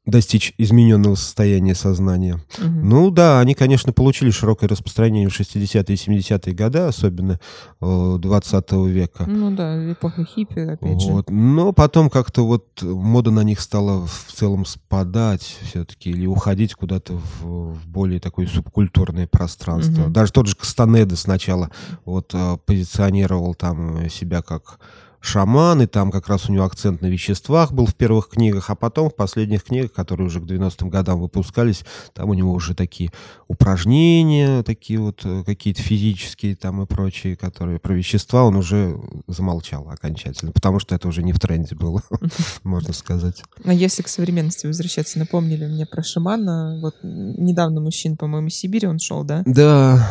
достичь 0.05 0.53
измененного 0.57 1.15
состояния 1.15 1.75
сознания. 1.75 2.35
Угу. 2.57 2.67
Ну 2.67 3.11
да, 3.11 3.39
они, 3.39 3.53
конечно, 3.53 3.93
получили 3.93 4.31
широкое 4.31 4.67
распространение 4.69 5.29
в 5.29 5.39
60-е 5.39 5.83
и 5.87 6.19
70-е 6.19 6.53
годы, 6.53 6.79
особенно 6.79 7.39
э, 7.79 8.15
20 8.19 8.71
века. 8.87 9.25
Ну 9.25 9.51
да, 9.51 9.93
эпоха 9.93 10.25
хиппи, 10.25 10.59
опять 10.59 11.03
вот. 11.05 11.27
же. 11.29 11.33
Но 11.33 11.71
потом 11.71 12.09
как-то 12.09 12.45
вот 12.45 12.81
мода 12.81 13.31
на 13.31 13.43
них 13.43 13.61
стала 13.61 14.05
в 14.05 14.33
целом 14.33 14.65
спадать 14.65 15.57
все-таки 15.63 16.09
или 16.09 16.25
уходить 16.25 16.73
куда-то 16.73 17.13
в, 17.13 17.73
в 17.73 17.87
более 17.87 18.19
такое 18.19 18.45
субкультурное 18.47 19.27
пространство. 19.27 20.03
Угу. 20.03 20.11
Даже 20.11 20.33
тот 20.33 20.47
же 20.47 20.55
Кастанеда 20.57 21.15
сначала 21.15 21.69
вот 22.03 22.31
э, 22.33 22.57
позиционировал 22.65 23.55
там 23.55 24.09
себя 24.09 24.41
как 24.41 24.79
шаман, 25.23 25.81
и 25.81 25.85
там 25.85 26.11
как 26.11 26.27
раз 26.27 26.49
у 26.49 26.53
него 26.53 26.65
акцент 26.65 27.01
на 27.01 27.05
веществах 27.05 27.71
был 27.71 27.85
в 27.85 27.95
первых 27.95 28.27
книгах, 28.27 28.69
а 28.69 28.75
потом 28.75 29.09
в 29.09 29.15
последних 29.15 29.63
книгах, 29.63 29.93
которые 29.93 30.27
уже 30.27 30.41
к 30.41 30.43
90-м 30.43 30.89
годам 30.89 31.21
выпускались, 31.21 31.85
там 32.13 32.29
у 32.29 32.33
него 32.33 32.51
уже 32.51 32.75
такие 32.75 33.09
упражнения, 33.47 34.63
такие 34.63 34.99
вот 34.99 35.21
э, 35.23 35.43
какие-то 35.45 35.81
физические 35.81 36.57
там 36.57 36.81
и 36.81 36.85
прочие, 36.85 37.37
которые 37.37 37.79
про 37.79 37.93
вещества 37.93 38.43
он 38.43 38.57
уже 38.57 38.99
замолчал 39.27 39.89
окончательно, 39.89 40.51
потому 40.51 40.79
что 40.79 40.93
это 40.93 41.07
уже 41.07 41.23
не 41.23 41.31
в 41.31 41.39
тренде 41.39 41.73
было, 41.75 42.03
можно 42.63 42.91
сказать. 42.91 43.43
А 43.63 43.73
если 43.73 44.01
к 44.01 44.09
современности 44.09 44.67
возвращаться, 44.67 45.19
напомнили 45.19 45.65
мне 45.65 45.85
про 45.85 46.03
шамана, 46.03 46.79
вот 46.81 46.95
недавно 47.01 47.79
мужчина, 47.79 48.17
по-моему, 48.17 48.47
из 48.47 48.55
Сибири 48.55 48.87
он 48.87 48.99
шел, 48.99 49.23
да? 49.23 49.43
Да. 49.45 50.05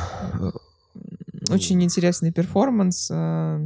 Очень 1.50 1.82
интересный 1.82 2.32
перформанс, 2.32 3.10
а, 3.12 3.60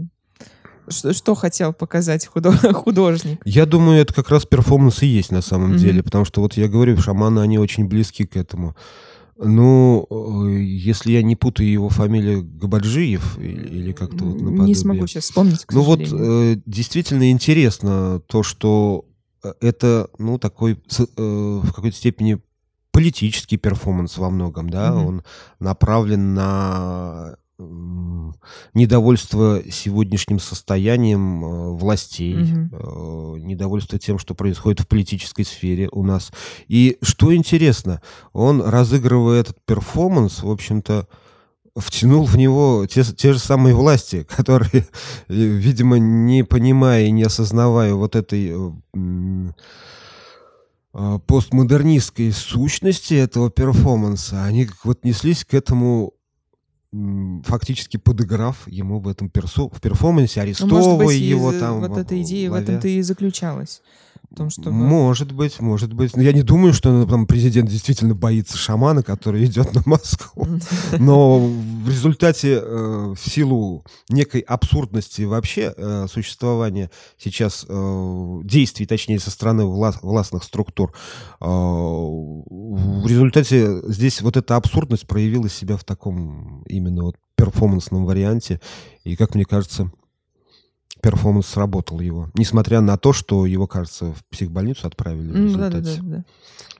что, 0.89 1.13
что 1.13 1.35
хотел 1.35 1.73
показать 1.73 2.27
художник? 2.75 3.41
Я 3.45 3.67
думаю, 3.67 4.01
это 4.01 4.15
как 4.15 4.31
раз 4.31 4.45
перформанс 4.45 5.03
и 5.03 5.07
есть 5.07 5.33
на 5.33 5.43
самом 5.43 5.73
mm-hmm. 5.73 5.79
деле, 5.79 6.03
потому 6.03 6.25
что 6.25 6.41
вот 6.41 6.55
я 6.55 6.69
говорю, 6.69 6.97
шаманы, 6.99 7.41
они 7.41 7.59
очень 7.59 7.87
близки 7.87 8.27
к 8.27 8.37
этому. 8.37 8.77
Ну, 9.39 10.07
э, 10.11 10.61
если 10.63 11.13
я 11.13 11.23
не 11.23 11.37
путаю 11.37 11.71
его 11.71 11.89
фамилия 11.91 12.41
Габаджиев 12.41 13.39
или 13.39 13.93
как-то 13.93 14.25
вот 14.25 14.37
наподобие. 14.37 14.67
Не 14.69 14.75
смогу 14.75 15.07
сейчас 15.07 15.25
вспомнить, 15.25 15.67
Ну 15.71 15.83
вот 15.83 16.01
э, 16.01 16.57
действительно 16.65 17.31
интересно 17.31 18.21
то, 18.27 18.43
что 18.43 19.05
э, 19.43 19.53
это, 19.61 20.09
ну, 20.19 20.39
такой 20.39 20.79
в 21.17 21.73
какой-то 21.73 21.97
степени 21.97 22.41
политический 22.93 23.59
перформанс 23.59 24.17
во 24.17 24.31
многом, 24.31 24.71
да, 24.71 24.89
mm-hmm. 24.89 25.07
он 25.07 25.23
направлен 25.61 26.33
на 26.33 27.37
недовольство 28.75 29.63
сегодняшним 29.71 30.39
состоянием 30.39 31.45
э, 31.45 31.71
властей, 31.71 32.35
угу. 32.35 33.37
недовольство 33.37 33.99
тем, 33.99 34.19
что 34.19 34.35
происходит 34.35 34.81
в 34.81 34.89
политической 34.89 35.45
сфере 35.45 35.89
у 35.91 36.03
нас. 36.03 36.33
И 36.69 36.99
что 37.01 37.35
интересно, 37.35 38.03
он, 38.33 38.61
разыгрывая 38.61 39.41
этот 39.41 39.57
перформанс, 39.65 40.43
в 40.43 40.51
общем-то, 40.51 41.09
втянул 41.75 42.25
в 42.25 42.37
него 42.37 42.87
те, 42.87 43.05
те 43.05 43.33
же 43.33 43.39
самые 43.39 43.75
власти, 43.75 44.27
которые, 44.37 44.87
видимо, 45.29 45.99
не 45.99 46.43
понимая 46.43 47.07
и 47.07 47.11
не 47.11 47.23
осознавая 47.23 47.95
вот 47.95 48.17
этой 48.17 48.55
постмодернистской 51.27 52.33
сущности 52.33 53.15
этого 53.15 53.51
перформанса, 53.51 54.45
они 54.45 54.69
вот 54.83 55.05
неслись 55.05 55.45
к 55.45 55.53
этому 55.53 56.15
фактически 57.45 57.97
подыграв 57.97 58.69
ему 58.69 58.99
в 58.99 59.09
этом 59.09 59.29
персо, 59.31 59.69
в 59.69 59.81
перформансе, 59.81 60.41
арестовывая 60.41 60.83
ну, 60.83 60.89
может 60.97 61.07
быть, 61.07 61.21
его 61.21 61.53
там. 61.53 61.81
Вот 61.81 61.97
эта 61.97 62.21
идея 62.23 62.51
в 62.51 62.55
этом-то 62.55 62.89
и 62.89 63.03
заключалась 63.03 63.83
том, 64.37 64.51
чтобы... 64.51 64.73
Может 64.73 65.33
быть, 65.33 65.61
может 65.61 65.93
быть. 65.93 66.17
Но 66.17 66.23
я 66.23 66.33
не 66.33 66.43
думаю, 66.43 66.73
что 66.73 67.07
там, 67.07 67.27
президент 67.27 67.69
действительно 67.71 68.15
боится 68.15 68.57
шамана, 68.57 69.03
который 69.03 69.45
идет 69.45 69.75
на 69.75 69.83
Москву. 69.87 70.47
Но 70.99 71.39
в 71.39 71.89
результате, 71.89 72.61
э, 72.63 73.15
в 73.15 73.31
силу 73.31 73.85
некой 74.09 74.41
абсурдности 74.41 75.23
вообще 75.23 75.73
э, 75.77 76.07
существования 76.11 76.91
сейчас 77.19 77.67
э, 77.69 78.41
действий, 78.45 78.87
точнее, 78.87 79.19
со 79.19 79.31
стороны 79.31 79.63
вла- 79.63 79.99
властных 80.03 80.45
структур, 80.45 80.93
в 81.41 83.07
результате 83.07 83.81
здесь 83.91 84.21
вот 84.21 84.37
эта 84.37 84.57
абсурдность 84.57 85.07
проявила 85.07 85.49
себя 85.49 85.77
в 85.77 85.85
таком 85.85 86.63
именно 86.65 87.05
вот 87.05 87.17
перформансном 87.37 88.05
варианте. 88.07 88.61
И, 89.05 89.17
как 89.17 89.35
мне 89.35 89.45
кажется, 89.45 89.91
перформанс 91.07 91.47
сработал 91.47 92.01
его. 92.01 92.31
Несмотря 92.35 92.81
на 92.81 92.97
то, 92.97 93.13
что 93.13 93.47
его, 93.47 93.69
кажется, 93.69 94.07
в 94.07 94.25
психбольницу 94.29 94.89
отправили 94.89 95.31
в 95.31 95.37
результате. 95.37 95.81
Да, 95.81 95.81
да, 95.81 95.97
да, 96.03 96.17
да. 96.17 96.25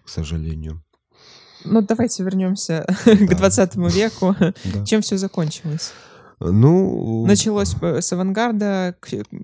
К 0.05 0.09
сожалению. 0.09 0.83
Ну, 1.65 1.81
давайте 1.81 2.25
вернемся 2.25 2.85
да. 3.07 3.17
к 3.17 3.37
20 3.37 3.77
веку. 3.95 4.35
Да. 4.41 4.85
Чем 4.85 5.03
все 5.03 5.17
закончилось? 5.17 5.93
Ну... 6.41 7.25
Началось 7.25 7.77
с 7.81 8.13
авангарда, 8.13 8.97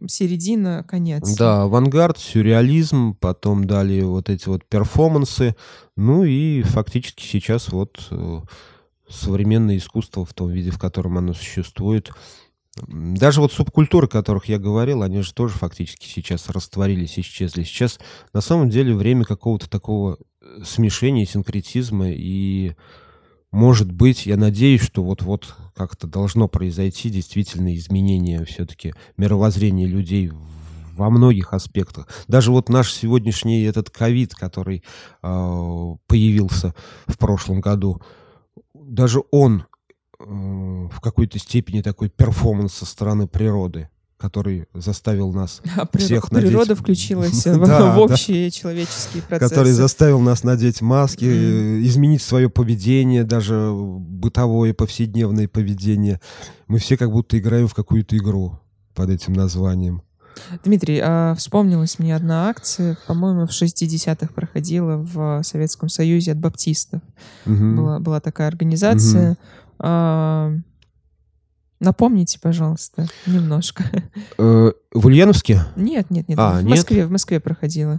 середина, 0.09 0.85
конец. 0.89 1.37
Да, 1.37 1.63
авангард, 1.63 2.19
сюрреализм, 2.19 3.15
потом 3.15 3.69
дали 3.69 4.03
вот 4.03 4.29
эти 4.31 4.49
вот 4.49 4.65
перформансы. 4.65 5.55
Ну 5.97 6.25
и 6.25 6.63
фактически 6.63 7.23
сейчас 7.23 7.71
вот 7.71 8.09
э, 8.11 8.41
современное 9.09 9.77
искусство 9.77 10.25
в 10.25 10.35
том 10.35 10.51
виде, 10.51 10.73
в 10.73 10.79
котором 10.79 11.19
оно 11.19 11.35
существует, 11.35 12.11
даже 12.77 13.41
вот 13.41 13.53
субкультуры, 13.53 14.07
о 14.07 14.11
которых 14.11 14.47
я 14.47 14.59
говорил, 14.59 15.03
они 15.03 15.21
же 15.21 15.35
тоже 15.35 15.55
фактически 15.55 16.07
сейчас 16.07 16.49
растворились, 16.49 17.19
исчезли. 17.19 17.65
Сейчас 17.65 18.01
на 18.33 18.41
самом 18.41 18.71
деле 18.71 18.95
время 18.95 19.25
какого-то 19.25 19.69
такого 19.69 20.19
э, 20.41 20.63
смешения, 20.65 21.27
синкретизма 21.27 22.11
и 22.11 22.73
может 23.51 23.93
быть, 23.93 24.25
я 24.25 24.39
надеюсь, 24.39 24.81
что 24.81 25.05
вот-вот 25.05 25.55
как-то 25.77 26.07
должно 26.07 26.49
произойти 26.49 27.11
действительно 27.11 27.75
изменение 27.77 28.47
все-таки 28.47 28.95
мировоззрения 29.19 29.87
людей 29.87 30.33
во 30.97 31.11
многих 31.11 31.53
аспектах. 31.53 32.09
Даже 32.29 32.51
вот 32.51 32.71
наш 32.71 32.91
сегодняшний 32.91 33.63
этот 33.65 33.91
ковид, 33.91 34.35
который 34.35 34.83
э, 35.23 35.95
появился 36.07 36.75
в 37.07 37.19
прошлом 37.19 37.61
году, 37.61 38.01
даже 38.73 39.21
он 39.31 39.67
в 40.27 41.01
какой-то 41.01 41.39
степени 41.39 41.81
такой 41.83 42.09
перформанс 42.09 42.75
со 42.75 42.87
стороны 42.87 43.27
природы 43.27 43.89
который 44.23 44.67
заставил 44.73 45.33
нас 45.33 45.61
а 45.77 45.89
всех 45.99 46.31
природа 46.31 46.35
надеть... 46.35 46.51
Природа 46.51 46.77
включилась 46.77 47.45
в, 47.45 47.99
общие 47.99 48.53
человеческие 48.53 49.23
процессы. 49.25 49.51
Который 49.51 49.73
заставил 49.73 50.21
нас 50.21 50.45
надеть 50.45 50.81
маски, 50.81 51.25
mm. 51.25 51.83
изменить 51.87 52.23
свое 52.23 52.49
поведение, 52.49 53.25
даже 53.25 53.73
бытовое, 53.73 54.75
повседневное 54.75 55.49
поведение. 55.49 56.21
Мы 56.69 56.79
все 56.79 56.97
как 56.97 57.11
будто 57.11 57.37
играем 57.37 57.67
в 57.67 57.75
какую-то 57.75 58.17
игру 58.17 58.61
под 58.95 59.11
этим 59.11 59.33
названием. 59.33 60.03
Дмитрий, 60.65 61.01
а 61.03 61.35
вспомнилась 61.35 61.99
мне 61.99 62.15
одна 62.15 62.49
акция, 62.49 62.97
по-моему, 63.07 63.47
в 63.47 63.51
60-х 63.51 64.33
проходила 64.33 64.97
в 64.97 65.43
Советском 65.43 65.89
Союзе 65.89 66.33
от 66.33 66.39
баптистов. 66.39 67.01
Угу. 67.45 67.75
Была, 67.77 68.01
была 68.01 68.21
такая 68.21 68.49
организация. 68.49 69.33
Угу. 69.33 69.39
А, 69.83 70.53
напомните, 71.81 72.39
пожалуйста, 72.41 73.07
немножко. 73.27 73.85
Э, 74.39 74.73
в 74.93 75.07
Ульяновске? 75.07 75.65
Нет, 75.77 76.11
нет, 76.11 76.29
нет. 76.29 76.39
А, 76.39 76.61
в 76.61 76.65
Москве, 76.65 76.99
нет? 76.99 77.09
в 77.09 77.11
Москве 77.11 77.41
проходила. 77.41 77.99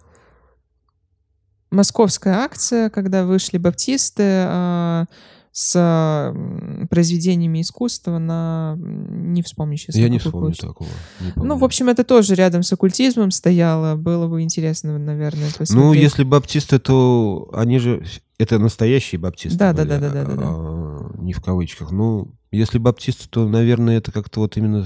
Московская 1.71 2.35
акция, 2.35 2.89
когда 2.89 3.25
вышли 3.25 3.57
баптисты, 3.57 4.23
а, 4.23 5.05
с 5.53 6.35
произведениями 6.89 7.61
искусства 7.61 8.17
на... 8.17 8.75
Не 8.75 9.43
вспомню 9.43 9.77
сейчас. 9.77 9.95
Я 9.95 10.09
не 10.09 10.17
вспомню 10.17 10.47
площадь. 10.47 10.61
такого. 10.61 10.89
Не 11.19 11.31
ну, 11.35 11.57
в 11.57 11.63
общем, 11.63 11.89
это 11.89 12.03
тоже 12.03 12.33
рядом 12.33 12.63
с 12.63 12.73
оккультизмом 12.73 13.29
стояло. 13.29 13.95
Было 13.95 14.27
бы 14.27 14.41
интересно, 14.41 14.97
наверное, 14.97 15.49
посмотреть. 15.49 15.75
Ну, 15.75 15.93
если 15.93 16.23
баптисты, 16.23 16.79
то 16.79 17.51
они 17.53 17.77
же... 17.77 18.03
Это 18.39 18.57
настоящие 18.57 19.19
баптисты. 19.19 19.59
Да, 19.59 19.73
были, 19.73 19.87
да, 19.87 19.99
да, 19.99 20.09
да, 20.09 20.25
да, 20.25 20.35
да. 20.35 20.92
Не 21.23 21.33
в 21.33 21.41
кавычках. 21.41 21.91
Ну, 21.91 22.35
если 22.51 22.77
баптисты, 22.77 23.29
то, 23.29 23.47
наверное, 23.47 23.97
это 23.97 24.11
как-то 24.11 24.41
вот 24.41 24.57
именно 24.57 24.85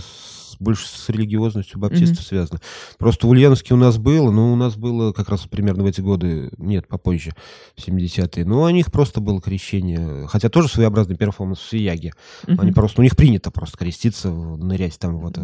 больше 0.59 0.87
с 0.87 1.09
религиозностью 1.09 1.79
баптистов 1.79 2.19
mm-hmm. 2.19 2.27
связано. 2.27 2.61
Просто 2.97 3.27
в 3.27 3.29
Ульяновске 3.29 3.73
у 3.73 3.77
нас 3.77 3.97
было, 3.97 4.31
но 4.31 4.53
у 4.53 4.55
нас 4.55 4.75
было 4.75 5.13
как 5.13 5.29
раз 5.29 5.41
примерно 5.41 5.83
в 5.83 5.85
эти 5.85 6.01
годы, 6.01 6.51
нет, 6.57 6.87
попозже, 6.87 7.33
в 7.75 7.87
70-е. 7.87 8.45
Но 8.45 8.63
у 8.63 8.69
них 8.69 8.91
просто 8.91 9.19
было 9.19 9.41
крещение, 9.41 10.27
хотя 10.27 10.49
тоже 10.49 10.67
своеобразный 10.67 11.15
перформанс 11.15 11.59
в 11.59 11.69
Сияге. 11.69 12.13
Mm-hmm. 12.45 12.55
Они 12.59 12.71
просто, 12.71 13.01
у 13.01 13.03
них 13.03 13.15
принято 13.15 13.51
просто 13.51 13.77
креститься, 13.77 14.29
нырять 14.29 14.99
там, 14.99 15.17
вот, 15.19 15.37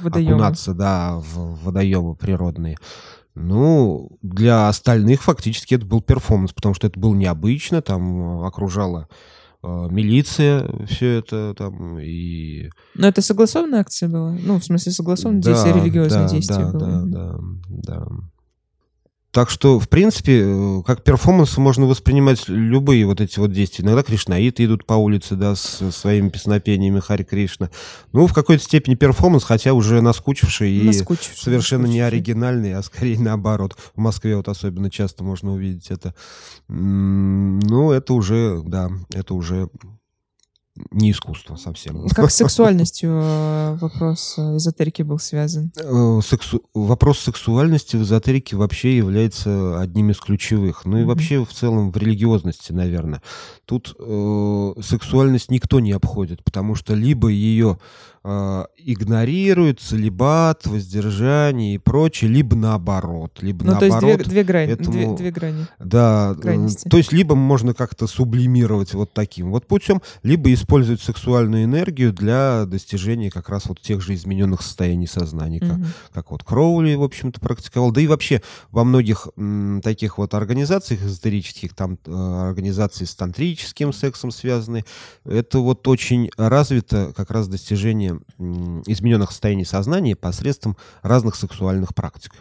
водоемы. 0.00 0.32
окунаться, 0.32 0.74
да, 0.74 1.16
в 1.16 1.64
водоемы 1.64 2.14
природные. 2.14 2.76
Ну, 3.34 4.16
для 4.22 4.68
остальных 4.68 5.22
фактически 5.22 5.74
это 5.74 5.84
был 5.84 6.00
перформанс, 6.00 6.52
потому 6.52 6.74
что 6.74 6.86
это 6.86 6.98
было 7.00 7.14
необычно, 7.14 7.82
там 7.82 8.44
окружало 8.44 9.00
а, 9.00 9.06
милиция, 9.90 10.68
все 10.86 11.18
это 11.18 11.54
там 11.56 11.98
и... 11.98 12.70
Но 12.94 13.08
это 13.08 13.22
согласованная 13.22 13.80
акция 13.80 14.08
была? 14.08 14.32
Ну, 14.32 14.58
в 14.58 14.64
смысле, 14.64 14.92
согласованное 14.92 15.42
да, 15.42 15.50
действие, 15.52 15.74
религиозное 15.74 16.26
да, 16.26 16.28
действие 16.28 16.66
да, 16.66 16.72
было? 16.72 17.06
Да, 17.06 17.06
да, 17.06 17.38
да. 17.68 18.06
Так 19.34 19.50
что, 19.50 19.80
в 19.80 19.88
принципе, 19.88 20.42
э, 20.44 20.82
как 20.86 21.02
перформанс 21.02 21.58
можно 21.58 21.86
воспринимать 21.86 22.48
любые 22.48 23.04
вот 23.04 23.20
эти 23.20 23.40
вот 23.40 23.50
действия. 23.50 23.84
Иногда 23.84 24.04
кришнаиты 24.04 24.64
идут 24.64 24.86
по 24.86 24.94
улице, 24.94 25.34
да, 25.34 25.56
с 25.56 25.90
своими 25.90 26.28
песнопениями 26.28 27.00
Харе 27.00 27.24
Кришна. 27.24 27.68
Ну, 28.12 28.28
в 28.28 28.32
какой-то 28.32 28.62
степени 28.62 28.94
перформанс, 28.94 29.42
хотя 29.42 29.72
уже 29.72 30.00
наскучивший 30.02 30.70
и 30.70 30.84
наскучивший, 30.84 31.36
совершенно 31.36 31.82
наскучивший. 31.82 31.94
не 31.94 32.00
оригинальный, 32.06 32.74
а 32.74 32.82
скорее 32.84 33.18
наоборот. 33.18 33.76
В 33.96 33.98
Москве 33.98 34.36
вот 34.36 34.46
особенно 34.46 34.88
часто 34.88 35.24
можно 35.24 35.52
увидеть 35.52 35.90
это. 35.90 36.14
Ну, 36.68 37.90
это 37.90 38.14
уже, 38.14 38.62
да, 38.64 38.88
это 39.12 39.34
уже 39.34 39.68
не 40.90 41.12
искусство 41.12 41.56
совсем. 41.56 42.08
Как 42.08 42.30
с 42.30 42.34
сексуальностью 42.36 43.20
э, 43.22 43.76
вопрос 43.80 44.34
э, 44.38 44.56
эзотерики 44.56 45.02
был 45.02 45.18
связан? 45.18 45.72
Э, 45.76 46.20
сексу... 46.24 46.62
Вопрос 46.74 47.20
сексуальности 47.20 47.96
в 47.96 48.02
эзотерике 48.02 48.56
вообще 48.56 48.96
является 48.96 49.80
одним 49.80 50.10
из 50.10 50.18
ключевых. 50.18 50.84
Ну 50.84 50.98
и 50.98 51.00
mm-hmm. 51.02 51.04
вообще 51.04 51.44
в 51.44 51.52
целом 51.52 51.92
в 51.92 51.96
религиозности, 51.96 52.72
наверное. 52.72 53.22
Тут 53.66 53.94
э, 53.98 54.72
сексуальность 54.82 55.50
никто 55.50 55.78
не 55.78 55.92
обходит, 55.92 56.42
потому 56.42 56.74
что 56.74 56.94
либо 56.94 57.28
ее 57.28 57.78
игнорирует, 58.24 59.80
целебат, 59.80 60.66
воздержание 60.66 61.74
и 61.74 61.78
прочее, 61.78 62.30
либо 62.30 62.56
наоборот. 62.56 63.38
Либо 63.42 63.64
ну, 63.64 63.72
наоборот. 63.72 64.00
то 64.00 64.06
есть 64.06 64.22
две, 64.22 64.30
две 64.30 64.44
грани. 64.44 64.72
Этому, 64.72 64.92
две, 64.92 65.14
две 65.14 65.30
грани. 65.30 65.66
Да. 65.78 66.34
Крайности. 66.40 66.88
То 66.88 66.96
есть 66.96 67.12
либо 67.12 67.34
можно 67.34 67.74
как-то 67.74 68.06
сублимировать 68.06 68.94
вот 68.94 69.12
таким 69.12 69.50
вот 69.50 69.66
путем, 69.66 70.00
либо 70.22 70.52
использовать 70.54 71.02
сексуальную 71.02 71.64
энергию 71.64 72.14
для 72.14 72.64
достижения 72.64 73.30
как 73.30 73.50
раз 73.50 73.66
вот 73.66 73.80
тех 73.80 74.00
же 74.00 74.14
измененных 74.14 74.62
состояний 74.62 75.06
сознания, 75.06 75.60
как, 75.60 75.78
угу. 75.78 75.84
как 76.14 76.30
вот 76.30 76.44
Кроули, 76.44 76.94
в 76.94 77.02
общем-то, 77.02 77.40
практиковал. 77.40 77.92
Да 77.92 78.00
и 78.00 78.06
вообще 78.06 78.40
во 78.70 78.84
многих 78.84 79.28
м, 79.36 79.82
таких 79.82 80.16
вот 80.16 80.32
организациях 80.32 81.02
эзотерических, 81.02 81.74
там 81.74 81.98
э, 82.06 82.48
организации 82.48 83.04
с 83.04 83.14
тантрическим 83.14 83.92
сексом 83.92 84.30
связаны, 84.30 84.84
это 85.26 85.58
вот 85.58 85.86
очень 85.88 86.30
развито 86.38 87.12
как 87.14 87.30
раз 87.30 87.48
достижение 87.48 88.13
измененных 88.38 89.30
состояний 89.30 89.64
сознания 89.64 90.16
посредством 90.16 90.76
разных 91.02 91.36
сексуальных 91.36 91.94
практик. 91.94 92.32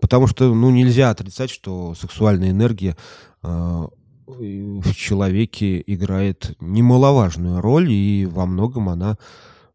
Потому 0.00 0.26
что 0.26 0.54
ну, 0.54 0.70
нельзя 0.70 1.10
отрицать, 1.10 1.50
что 1.50 1.94
сексуальная 1.94 2.50
энергия 2.50 2.96
э, 3.42 3.86
в 4.26 4.94
человеке 4.94 5.82
играет 5.86 6.56
немаловажную 6.60 7.60
роль, 7.60 7.90
и 7.90 8.26
во 8.26 8.46
многом 8.46 8.88
она 8.88 9.16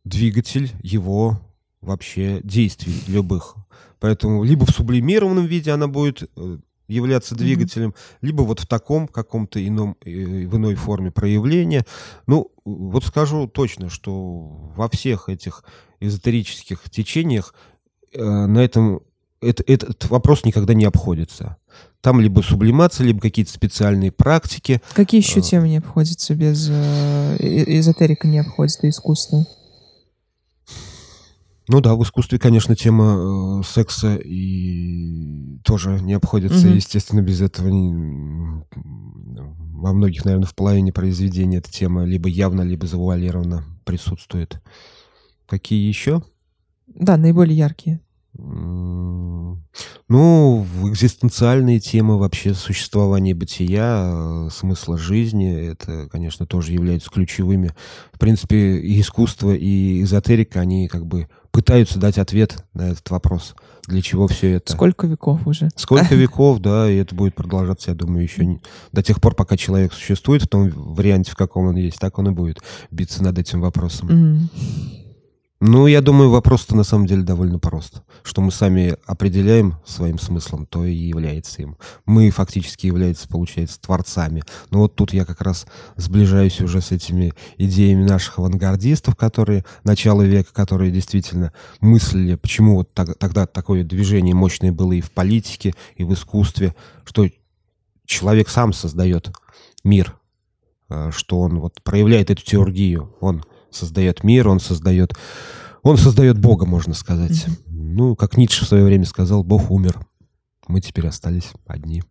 двигатель 0.04 0.72
его 0.82 1.40
вообще 1.82 2.42
действий 2.44 2.96
любых. 3.08 3.56
Поэтому 4.00 4.44
либо 4.44 4.66
в 4.66 4.72
сублимированном 4.72 5.46
виде 5.46 5.72
она 5.72 5.88
будет 5.88 6.30
э, 6.36 6.58
являться 6.88 7.36
двигателем, 7.36 7.90
mm-hmm. 7.90 8.18
либо 8.22 8.42
вот 8.42 8.60
в 8.60 8.68
таком 8.68 9.08
каком-то 9.08 9.66
ином, 9.66 9.98
э, 10.06 10.46
в 10.46 10.56
иной 10.58 10.76
форме 10.76 11.12
проявления. 11.12 11.86
Ну, 12.28 12.52
вот 12.64 13.04
скажу 13.04 13.48
точно, 13.48 13.90
что 13.90 14.72
во 14.76 14.90
всех 14.90 15.30
этих 15.30 15.64
эзотерических 16.00 16.90
течениях 16.90 17.54
э, 18.14 18.24
на 18.24 18.60
этом 18.60 19.02
это, 19.42 19.64
этот 19.68 20.10
вопрос 20.10 20.44
никогда 20.44 20.74
не 20.74 20.86
обходится. 20.86 21.58
Там 22.02 22.20
либо 22.20 22.42
сублимация, 22.42 23.06
либо 23.06 23.20
какие-то 23.20 23.52
специальные 23.52 24.12
практики. 24.12 24.82
Какие 24.94 25.22
еще 25.22 25.40
а, 25.40 25.44
темы 25.44 25.70
не 25.70 25.78
обходятся 25.78 26.36
без 26.36 26.70
э, 26.70 27.38
эзотерика 27.40 28.28
не 28.28 28.40
обходится, 28.40 28.88
искусство? 28.88 29.46
Ну 31.68 31.82
да, 31.82 31.96
в 31.96 32.04
искусстве, 32.04 32.38
конечно, 32.38 32.76
тема 32.76 33.60
э, 33.60 33.64
секса 33.64 34.16
и 34.18 35.58
тоже 35.64 36.00
не 36.02 36.14
обходится, 36.14 36.68
угу. 36.68 36.76
естественно, 36.76 37.22
без 37.22 37.42
этого 37.42 37.70
не, 37.70 38.64
во 39.86 39.94
многих, 39.94 40.26
наверное, 40.26 40.48
в 40.48 40.56
половине 40.56 40.94
произведений 40.94 41.58
эта 41.58 41.72
тема 41.72 42.06
либо 42.06 42.30
явно, 42.30 42.62
либо 42.62 42.86
завуалированно 42.88 43.66
присутствует. 43.84 44.62
Какие 45.48 45.88
еще? 45.88 46.24
Да, 46.88 47.18
наиболее 47.18 47.58
яркие. 47.58 48.00
Ну, 50.08 50.68
экзистенциальные 50.84 51.80
темы 51.80 52.20
вообще 52.20 52.54
существования 52.54 53.34
бытия, 53.34 54.12
э, 54.14 54.50
смысла 54.52 55.00
жизни, 55.00 55.52
это, 55.52 56.08
конечно, 56.12 56.46
тоже 56.46 56.74
являются 56.74 57.10
ключевыми. 57.10 57.74
В 58.14 58.20
принципе, 58.20 58.78
и 58.78 59.02
искусство, 59.02 59.52
и 59.52 60.04
эзотерика, 60.04 60.60
они 60.60 60.88
как 60.88 61.08
бы 61.08 61.28
пытаются 61.50 61.98
дать 61.98 62.20
ответ 62.20 62.64
на 62.76 62.92
этот 62.92 63.10
вопрос. 63.10 63.56
Для 63.88 64.04
чего 64.04 64.28
все 64.28 64.54
это? 64.54 64.74
Сколько 64.74 65.08
веков 65.08 65.48
уже? 65.48 65.70
Сколько 65.76 66.14
веков, 66.16 66.60
да, 66.60 66.88
и 66.88 66.98
это 66.98 67.16
будет 67.16 67.34
продолжаться, 67.34 67.90
я 67.90 67.96
думаю, 67.96 68.22
еще 68.22 68.46
не... 68.46 68.62
до 68.92 69.02
тех 69.02 69.20
пор, 69.20 69.34
пока 69.34 69.58
человек 69.58 69.92
существует 69.94 70.44
в 70.44 70.48
том 70.48 70.70
варианте, 70.70 71.32
в 71.32 71.36
каком 71.36 71.66
он 71.66 71.78
есть, 71.78 71.98
так 71.98 72.20
он 72.20 72.28
и 72.28 72.32
будет 72.32 72.60
биться 72.92 73.24
над 73.24 73.40
этим 73.40 73.60
вопросом. 73.60 74.10
Mm. 74.10 75.05
Ну, 75.62 75.88
я 75.88 76.02
думаю, 76.02 76.30
вопрос-то 76.32 76.76
на 76.76 76.84
самом 76.84 77.06
деле 77.06 77.24
довольно 77.24 77.60
прост. 77.60 78.02
Что 78.24 78.42
мы 78.42 78.52
сами 78.52 78.98
определяем 79.06 79.76
своим 79.86 80.20
смыслом, 80.20 80.66
то 80.66 80.84
и 80.84 80.94
является 80.94 81.62
им. 81.62 81.78
Мы 82.06 82.30
фактически 82.30 82.88
являемся, 82.88 83.30
получается, 83.30 83.80
творцами. 83.80 84.44
Но 84.70 84.80
вот 84.80 84.96
тут 84.96 85.14
я 85.14 85.24
как 85.24 85.40
раз 85.40 85.66
сближаюсь 85.96 86.60
уже 86.60 86.82
с 86.82 86.92
этими 86.92 87.34
идеями 87.58 88.04
наших 88.04 88.38
авангардистов, 88.40 89.16
которые 89.16 89.64
начало 89.86 90.24
века, 90.24 90.54
которые 90.54 90.92
действительно 90.92 91.54
мыслили, 91.80 92.36
почему 92.36 92.76
вот 92.76 92.94
так, 92.94 93.18
тогда 93.18 93.46
такое 93.46 93.86
движение 93.86 94.36
мощное 94.36 94.74
было 94.74 94.92
и 94.92 95.02
в 95.02 95.12
политике, 95.12 95.74
и 95.96 96.04
в 96.04 96.14
искусстве, 96.14 96.76
что 97.06 97.30
человек 98.06 98.50
сам 98.50 98.74
создает 98.74 99.32
мир, 99.86 100.18
э, 100.90 101.12
что 101.14 101.40
он 101.40 101.60
вот 101.60 101.82
проявляет 101.82 102.30
эту 102.30 102.44
теоргию, 102.44 103.16
он 103.22 103.42
создает 103.76 104.24
мир, 104.24 104.48
он 104.48 104.60
создает, 104.60 105.14
он 105.84 105.98
создает 105.98 106.38
Бога, 106.40 106.66
можно 106.66 106.94
сказать. 106.94 107.46
Mm-hmm. 107.46 107.66
Ну, 107.68 108.16
как 108.16 108.38
Ницше 108.38 108.66
в 108.66 108.68
свое 108.68 108.84
время 108.84 109.06
сказал, 109.06 109.44
Бог 109.44 109.72
умер. 109.72 110.00
Мы 110.68 110.82
теперь 110.82 111.08
остались 111.08 111.52
одни. 111.68 112.04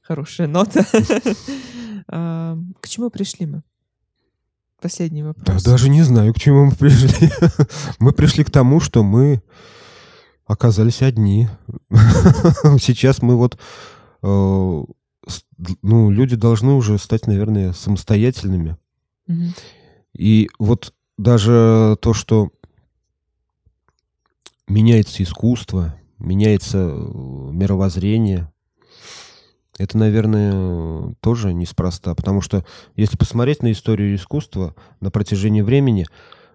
Хорошая 0.00 0.48
нота. 0.48 0.84
К 2.08 2.88
чему 2.88 3.10
пришли 3.10 3.46
мы? 3.46 3.62
Последний 4.80 5.22
вопрос. 5.22 5.62
Да, 5.62 5.70
даже 5.70 5.90
не 5.90 6.02
знаю, 6.02 6.32
к 6.32 6.38
чему 6.38 6.64
мы 6.64 6.72
пришли. 6.72 7.30
мы 7.98 8.12
пришли 8.12 8.44
к 8.44 8.50
тому, 8.50 8.80
что 8.80 9.02
мы 9.02 9.42
оказались 10.46 11.02
одни. 11.02 11.48
Сейчас 12.80 13.20
мы 13.20 13.36
вот 13.36 13.58
э, 14.22 14.84
ну, 15.82 16.10
люди 16.10 16.36
должны 16.36 16.72
уже 16.72 16.98
стать, 16.98 17.26
наверное, 17.26 17.72
самостоятельными. 17.72 18.76
Угу. 19.28 19.44
И 20.14 20.48
вот 20.58 20.94
даже 21.18 21.96
то, 22.00 22.14
что 22.14 22.50
меняется 24.66 25.22
искусство, 25.22 25.94
меняется 26.18 26.78
э, 26.78 26.92
мировоззрение, 26.92 28.50
это, 29.78 29.96
наверное, 29.96 31.14
тоже 31.20 31.54
неспроста, 31.54 32.14
потому 32.14 32.42
что 32.42 32.66
если 32.96 33.16
посмотреть 33.16 33.62
на 33.62 33.72
историю 33.72 34.14
искусства 34.14 34.74
на 35.00 35.10
протяжении 35.10 35.62
времени, 35.62 36.06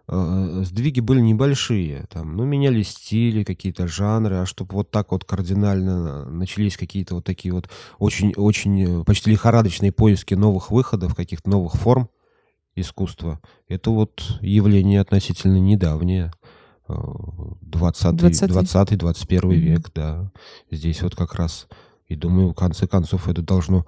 сдвиги 0.07 0.99
были 0.99 1.19
небольшие, 1.19 2.05
там, 2.11 2.37
ну, 2.37 2.45
менялись 2.45 2.89
стили, 2.89 3.43
какие-то 3.43 3.87
жанры, 3.87 4.37
а 4.37 4.45
чтобы 4.45 4.75
вот 4.75 4.91
так 4.91 5.11
вот 5.11 5.25
кардинально 5.25 6.25
начались 6.29 6.77
какие-то 6.77 7.15
вот 7.15 7.23
такие 7.25 7.53
вот 7.53 7.69
очень, 7.97 8.33
очень 8.35 9.03
почти 9.03 9.31
лихорадочные 9.31 9.91
поиски 9.91 10.35
новых 10.35 10.69
выходов, 10.69 11.15
каких-то 11.15 11.49
новых 11.49 11.73
форм 11.73 12.09
искусства, 12.75 13.39
это 13.67 13.89
вот 13.89 14.21
явление 14.41 15.01
относительно 15.01 15.57
недавнее. 15.57 16.31
20-21 16.87 18.45
mm-hmm. 19.25 19.55
век, 19.55 19.91
да. 19.95 20.31
Здесь 20.69 21.01
вот 21.01 21.15
как 21.15 21.33
раз 21.33 21.67
и 22.07 22.15
думаю, 22.15 22.49
в 22.49 22.53
конце 22.53 22.85
концов, 22.87 23.27
это 23.27 23.41
должно 23.41 23.87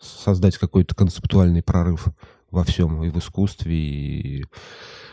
создать 0.00 0.56
какой-то 0.56 0.94
концептуальный 0.94 1.62
прорыв 1.62 2.06
во 2.50 2.64
всем, 2.64 3.02
и 3.04 3.10
в 3.10 3.18
искусстве, 3.18 3.74
и 3.74 4.44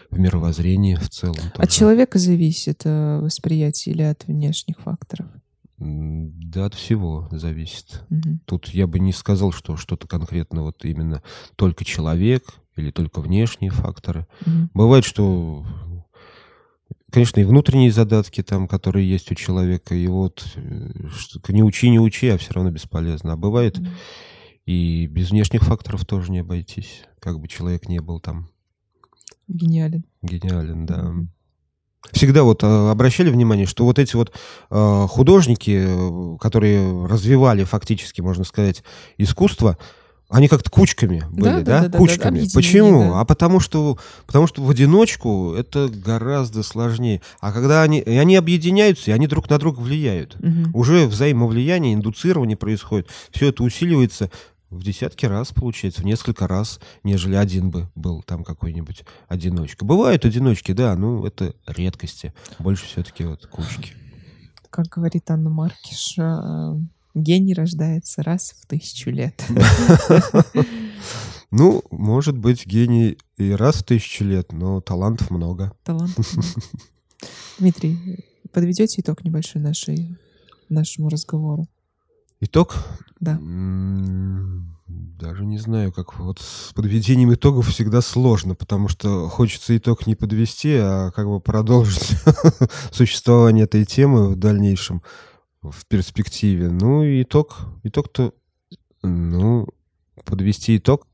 в 0.09 0.19
мировоззрении 0.19 0.95
в 0.95 1.09
целом. 1.09 1.35
Тоже. 1.35 1.53
От 1.57 1.69
человека 1.69 2.19
зависит 2.19 2.81
э, 2.85 3.19
восприятие 3.19 3.95
или 3.95 4.03
от 4.03 4.25
внешних 4.27 4.79
факторов? 4.79 5.27
Да, 5.77 6.65
от 6.65 6.73
всего 6.73 7.27
зависит. 7.31 8.03
Угу. 8.09 8.39
Тут 8.45 8.67
я 8.69 8.87
бы 8.87 8.99
не 8.99 9.13
сказал, 9.13 9.51
что 9.51 9.77
что-то 9.77 10.07
конкретно 10.07 10.63
вот 10.63 10.83
именно 10.85 11.21
только 11.55 11.85
человек 11.85 12.43
или 12.75 12.89
только 12.89 13.21
внешние 13.21 13.71
факторы. 13.71 14.27
Угу. 14.45 14.69
Бывает, 14.73 15.05
что 15.05 15.65
конечно, 17.11 17.39
и 17.39 17.43
внутренние 17.43 17.91
задатки 17.91 18.43
там, 18.43 18.67
которые 18.67 19.09
есть 19.09 19.31
у 19.31 19.35
человека, 19.35 19.95
и 19.95 20.07
вот 20.07 20.45
э, 20.55 20.91
не 21.49 21.63
учи, 21.63 21.89
не 21.89 21.99
учи, 21.99 22.27
а 22.29 22.37
все 22.37 22.53
равно 22.53 22.71
бесполезно. 22.71 23.33
А 23.33 23.37
бывает 23.37 23.77
mm-hmm. 23.77 23.87
И 24.67 25.07
без 25.07 25.31
внешних 25.31 25.63
факторов 25.63 26.05
тоже 26.05 26.29
не 26.29 26.39
обойтись, 26.39 27.03
как 27.19 27.39
бы 27.39 27.47
человек 27.47 27.87
не 27.87 27.99
был 27.99 28.19
там. 28.19 28.49
Гениален. 29.47 30.03
Гениален, 30.21 30.85
да. 30.85 30.95
Mm-hmm. 30.95 31.27
Всегда 32.11 32.43
вот 32.43 32.63
а, 32.63 32.91
обращали 32.91 33.29
внимание, 33.29 33.65
что 33.65 33.85
вот 33.85 33.97
эти 33.97 34.15
вот 34.17 34.33
э, 34.69 35.05
художники, 35.09 35.85
э, 35.87 36.37
которые 36.39 37.05
развивали 37.07 37.63
фактически, 37.63 38.19
можно 38.19 38.43
сказать, 38.43 38.83
искусство, 39.17 39.77
они 40.29 40.49
как-то 40.49 40.69
кучками 40.69 41.23
были, 41.31 41.61
да? 41.61 41.61
да, 41.61 41.81
да, 41.83 41.87
да 41.87 41.97
кучками. 41.97 42.41
Да, 42.41 42.47
Почему? 42.53 43.11
Да. 43.11 43.21
А 43.21 43.25
потому 43.25 43.61
что, 43.61 43.97
потому 44.25 44.47
что 44.47 44.61
в 44.61 44.69
одиночку 44.69 45.53
это 45.53 45.87
гораздо 45.87 46.63
сложнее. 46.63 47.21
А 47.39 47.53
когда 47.53 47.83
они, 47.83 47.99
и 48.01 48.17
они 48.17 48.35
объединяются, 48.35 49.11
и 49.11 49.13
они 49.13 49.27
друг 49.27 49.49
на 49.49 49.57
друга 49.57 49.79
влияют. 49.79 50.35
Угу. 50.35 50.77
Уже 50.77 51.07
взаимовлияние, 51.07 51.93
индуцирование 51.93 52.57
происходит. 52.57 53.07
Все 53.31 53.47
это 53.47 53.63
усиливается 53.63 54.29
в 54.69 54.83
десятки 54.83 55.25
раз, 55.25 55.51
получается, 55.53 56.01
в 56.01 56.05
несколько 56.05 56.47
раз, 56.47 56.79
нежели 57.03 57.35
один 57.35 57.69
бы 57.69 57.89
был 57.95 58.21
там 58.23 58.43
какой-нибудь 58.43 59.03
одиночка. 59.27 59.85
Бывают 59.85 60.25
одиночки, 60.25 60.73
да, 60.73 60.95
ну 60.95 61.25
это 61.25 61.55
редкости. 61.65 62.33
Больше 62.59 62.85
все-таки 62.85 63.23
вот 63.23 63.47
кучки. 63.47 63.93
Как 64.69 64.87
говорит 64.87 65.29
Анна 65.31 65.49
Маркиш, 65.49 66.17
э, 66.17 66.75
Гений 67.17 67.55
рождается 67.55 68.21
раз 68.21 68.53
в 68.61 68.67
тысячу 68.67 69.09
лет. 69.09 69.43
Ну, 71.49 71.81
может 71.91 72.37
быть, 72.37 72.67
гений 72.67 73.17
и 73.37 73.51
раз 73.51 73.77
в 73.77 73.83
тысячу 73.85 74.25
лет, 74.25 74.51
но 74.51 74.81
талантов 74.81 75.31
много. 75.31 75.71
Талантов 75.85 76.33
много. 76.33 76.49
Дмитрий, 77.57 78.25
подведете 78.51 78.99
итог 78.99 79.23
небольшой 79.23 79.61
нашей, 79.61 80.17
нашему 80.67 81.07
разговору? 81.07 81.65
Итог? 82.39 82.75
Да. 83.19 83.39
Даже 84.87 85.45
не 85.45 85.57
знаю, 85.57 85.91
как 85.91 86.19
вот 86.19 86.39
с 86.39 86.71
подведением 86.73 87.33
итогов 87.33 87.67
всегда 87.67 88.01
сложно, 88.01 88.53
потому 88.53 88.87
что 88.87 89.27
хочется 89.27 89.75
итог 89.75 90.05
не 90.05 90.15
подвести, 90.15 90.75
а 90.75 91.11
как 91.11 91.27
бы 91.27 91.39
продолжить 91.39 92.15
существование 92.91 93.65
этой 93.65 93.85
темы 93.85 94.29
в 94.29 94.35
дальнейшем 94.35 95.01
в 95.63 95.85
перспективе. 95.87 96.69
Ну, 96.69 97.03
итог, 97.03 97.61
итог-то, 97.83 98.33
ну, 99.01 99.67
подвести 100.23 100.77
итог. 100.77 101.07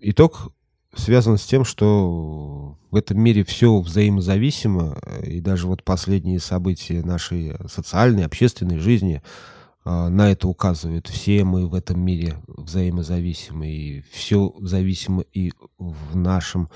Итог 0.00 0.52
связан 0.96 1.38
с 1.38 1.44
тем, 1.44 1.64
что 1.64 2.76
в 2.90 2.96
этом 2.96 3.20
мире 3.20 3.44
все 3.44 3.78
взаимозависимо, 3.78 4.98
и 5.22 5.40
даже 5.40 5.66
вот 5.66 5.82
последние 5.84 6.40
события 6.40 7.02
нашей 7.02 7.54
социальной, 7.68 8.24
общественной 8.24 8.78
жизни 8.78 9.22
а, 9.84 10.08
на 10.08 10.32
это 10.32 10.48
указывают. 10.48 11.06
Все 11.06 11.44
мы 11.44 11.68
в 11.68 11.74
этом 11.74 12.00
мире 12.00 12.38
взаимозависимы, 12.46 13.68
и 13.68 14.04
все 14.10 14.54
зависимо 14.60 15.22
и 15.32 15.52
в 15.78 16.16
нашем 16.16 16.68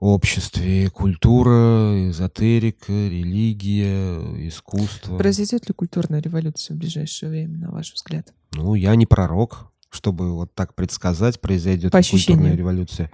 обществе 0.00 0.90
культура, 0.90 2.10
эзотерика, 2.10 2.92
религия, 2.92 4.48
искусство. 4.48 5.16
Произойдет 5.16 5.68
ли 5.68 5.74
культурная 5.74 6.20
революция 6.20 6.74
в 6.74 6.78
ближайшее 6.78 7.30
время, 7.30 7.58
на 7.58 7.70
ваш 7.70 7.92
взгляд? 7.92 8.32
Ну, 8.52 8.74
я 8.74 8.96
не 8.96 9.06
пророк, 9.06 9.70
чтобы 9.90 10.32
вот 10.34 10.54
так 10.54 10.74
предсказать, 10.74 11.40
произойдет 11.40 11.92
По 11.92 11.98
ли 11.98 12.04
культурная 12.04 12.56
революция. 12.56 13.10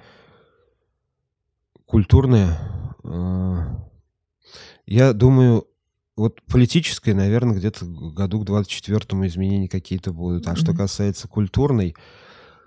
Культурная? 1.89 2.59
Э, 3.03 3.63
я 4.85 5.15
думаю, 5.15 5.67
вот 6.17 6.43
политическая, 6.43 7.15
наверное, 7.15 7.57
где-то 7.57 7.87
году 7.87 8.45
к 8.45 8.49
24-му 8.49 9.27
изменения 9.27 9.69
какие-то 9.69 10.13
будут. 10.13 10.47
А 10.47 10.53
mm-hmm. 10.53 10.57
что 10.57 10.75
касается 10.75 11.29
культурной, 11.29 11.97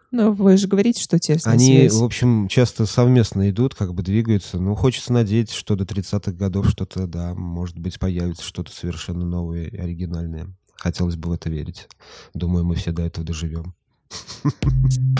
но 0.09 0.33
вы 0.33 0.57
же 0.57 0.67
говорите, 0.67 1.01
что 1.01 1.19
тесная 1.19 1.53
Они, 1.53 1.77
связь. 1.77 1.93
в 1.93 2.03
общем, 2.03 2.49
часто 2.49 2.85
совместно 2.85 3.49
идут, 3.49 3.75
как 3.75 3.93
бы 3.93 4.03
двигаются. 4.03 4.59
Ну, 4.59 4.75
хочется 4.75 5.13
надеяться, 5.13 5.55
что 5.55 5.77
до 5.77 5.85
30-х 5.85 6.33
годов 6.33 6.67
что-то, 6.67 7.07
да, 7.07 7.33
может 7.33 7.79
быть, 7.79 7.97
появится 7.97 8.43
что-то 8.43 8.73
совершенно 8.73 9.23
новое 9.23 9.67
и 9.67 9.77
оригинальное. 9.77 10.53
Хотелось 10.75 11.15
бы 11.15 11.29
в 11.29 11.31
это 11.31 11.49
верить. 11.49 11.87
Думаю, 12.33 12.65
мы 12.65 12.75
все 12.75 12.91
до 12.91 13.03
этого 13.03 13.25
доживем. 13.25 13.73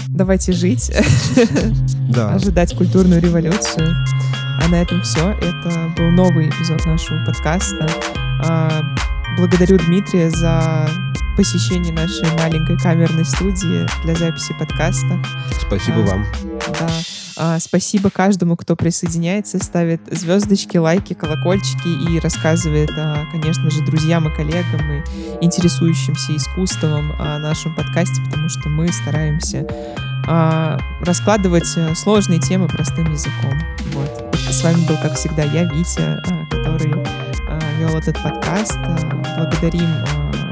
Давайте 0.10 0.52
жить, 0.52 0.92
да. 2.10 2.34
ожидать 2.34 2.76
культурную 2.76 3.22
революцию. 3.22 3.96
А 4.62 4.68
на 4.68 4.76
этом 4.76 5.02
все. 5.02 5.32
Это 5.42 5.92
был 5.98 6.12
новый 6.12 6.50
эпизод 6.50 6.86
нашего 6.86 7.24
подкаста. 7.26 7.88
А, 8.44 8.82
благодарю 9.38 9.78
Дмитрия 9.80 10.30
за 10.30 10.90
посещение 11.38 11.94
нашей 11.94 12.30
маленькой 12.38 12.78
камерной 12.78 13.26
студии 13.26 13.88
для 14.04 14.16
записи 14.16 14.54
подкаста. 14.60 15.24
Спасибо 15.66 16.02
а, 16.02 16.06
вам. 16.06 16.26
Да. 16.80 16.90
А, 17.44 17.58
спасибо 17.60 18.12
каждому, 18.12 18.56
кто 18.56 18.76
присоединяется, 18.76 19.58
ставит 19.58 20.02
звездочки, 20.12 20.78
лайки, 20.78 21.16
колокольчики 21.16 21.88
и 21.88 22.20
рассказывает, 22.20 22.92
а, 22.96 23.26
конечно 23.32 23.72
же, 23.72 23.84
друзьям 23.84 24.28
и 24.28 24.36
коллегам 24.36 24.92
и 24.92 25.04
интересующимся 25.44 26.36
искусством 26.36 27.14
о 27.20 27.40
нашем 27.40 27.76
подкасте, 27.76 28.22
потому 28.26 28.48
что 28.48 28.70
мы 28.70 28.90
стараемся 28.90 29.66
а, 30.28 30.78
раскладывать 31.00 31.66
сложные 31.96 32.40
темы 32.40 32.68
простым 32.68 33.12
языком. 33.12 33.60
Вот. 33.94 34.36
С 34.38 34.64
вами 34.64 34.86
был, 34.86 34.98
как 35.02 35.16
всегда, 35.16 35.42
я, 35.42 35.64
Витя, 35.64 36.00
а, 36.00 36.46
который 36.48 36.94
а, 36.94 37.60
вел 37.80 37.98
этот 37.98 38.22
подкаст. 38.22 38.78
А, 38.78 39.40
благодарим 39.40 39.90
а, 39.90 40.51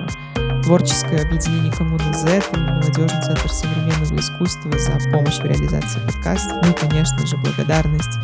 творческое 0.69 1.23
объединение 1.23 1.73
«Коммуна 1.73 2.13
Z» 2.13 2.43
и 2.53 2.57
Молодежный 2.57 3.23
центр 3.23 3.49
современного 3.49 4.19
искусства 4.19 4.77
за 4.77 4.91
помощь 5.09 5.39
в 5.39 5.43
реализации 5.43 5.99
подкаста. 6.05 6.61
Ну 6.63 6.69
и, 6.69 6.73
конечно 6.75 7.25
же, 7.25 7.37
благодарность 7.37 8.19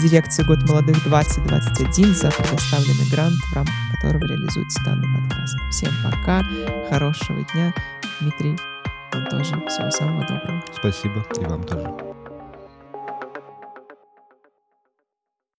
дирекции 0.00 0.42
«Год 0.44 0.66
молодых 0.66 0.96
2021» 1.06 2.14
за 2.14 2.30
предоставленный 2.30 3.10
грант, 3.10 3.34
в 3.34 3.54
рамках 3.54 3.74
которого 3.92 4.26
реализуется 4.28 4.82
данный 4.82 5.08
подкаст. 5.14 5.58
Всем 5.70 5.92
пока, 6.02 6.42
хорошего 6.88 7.44
дня. 7.52 7.74
Дмитрий, 8.18 8.56
вам 9.12 9.26
тоже 9.26 9.62
всего 9.68 9.90
самого 9.90 10.22
доброго. 10.22 10.64
Спасибо, 10.74 11.22
и 11.38 11.44
вам 11.44 11.62
тоже. 11.64 12.09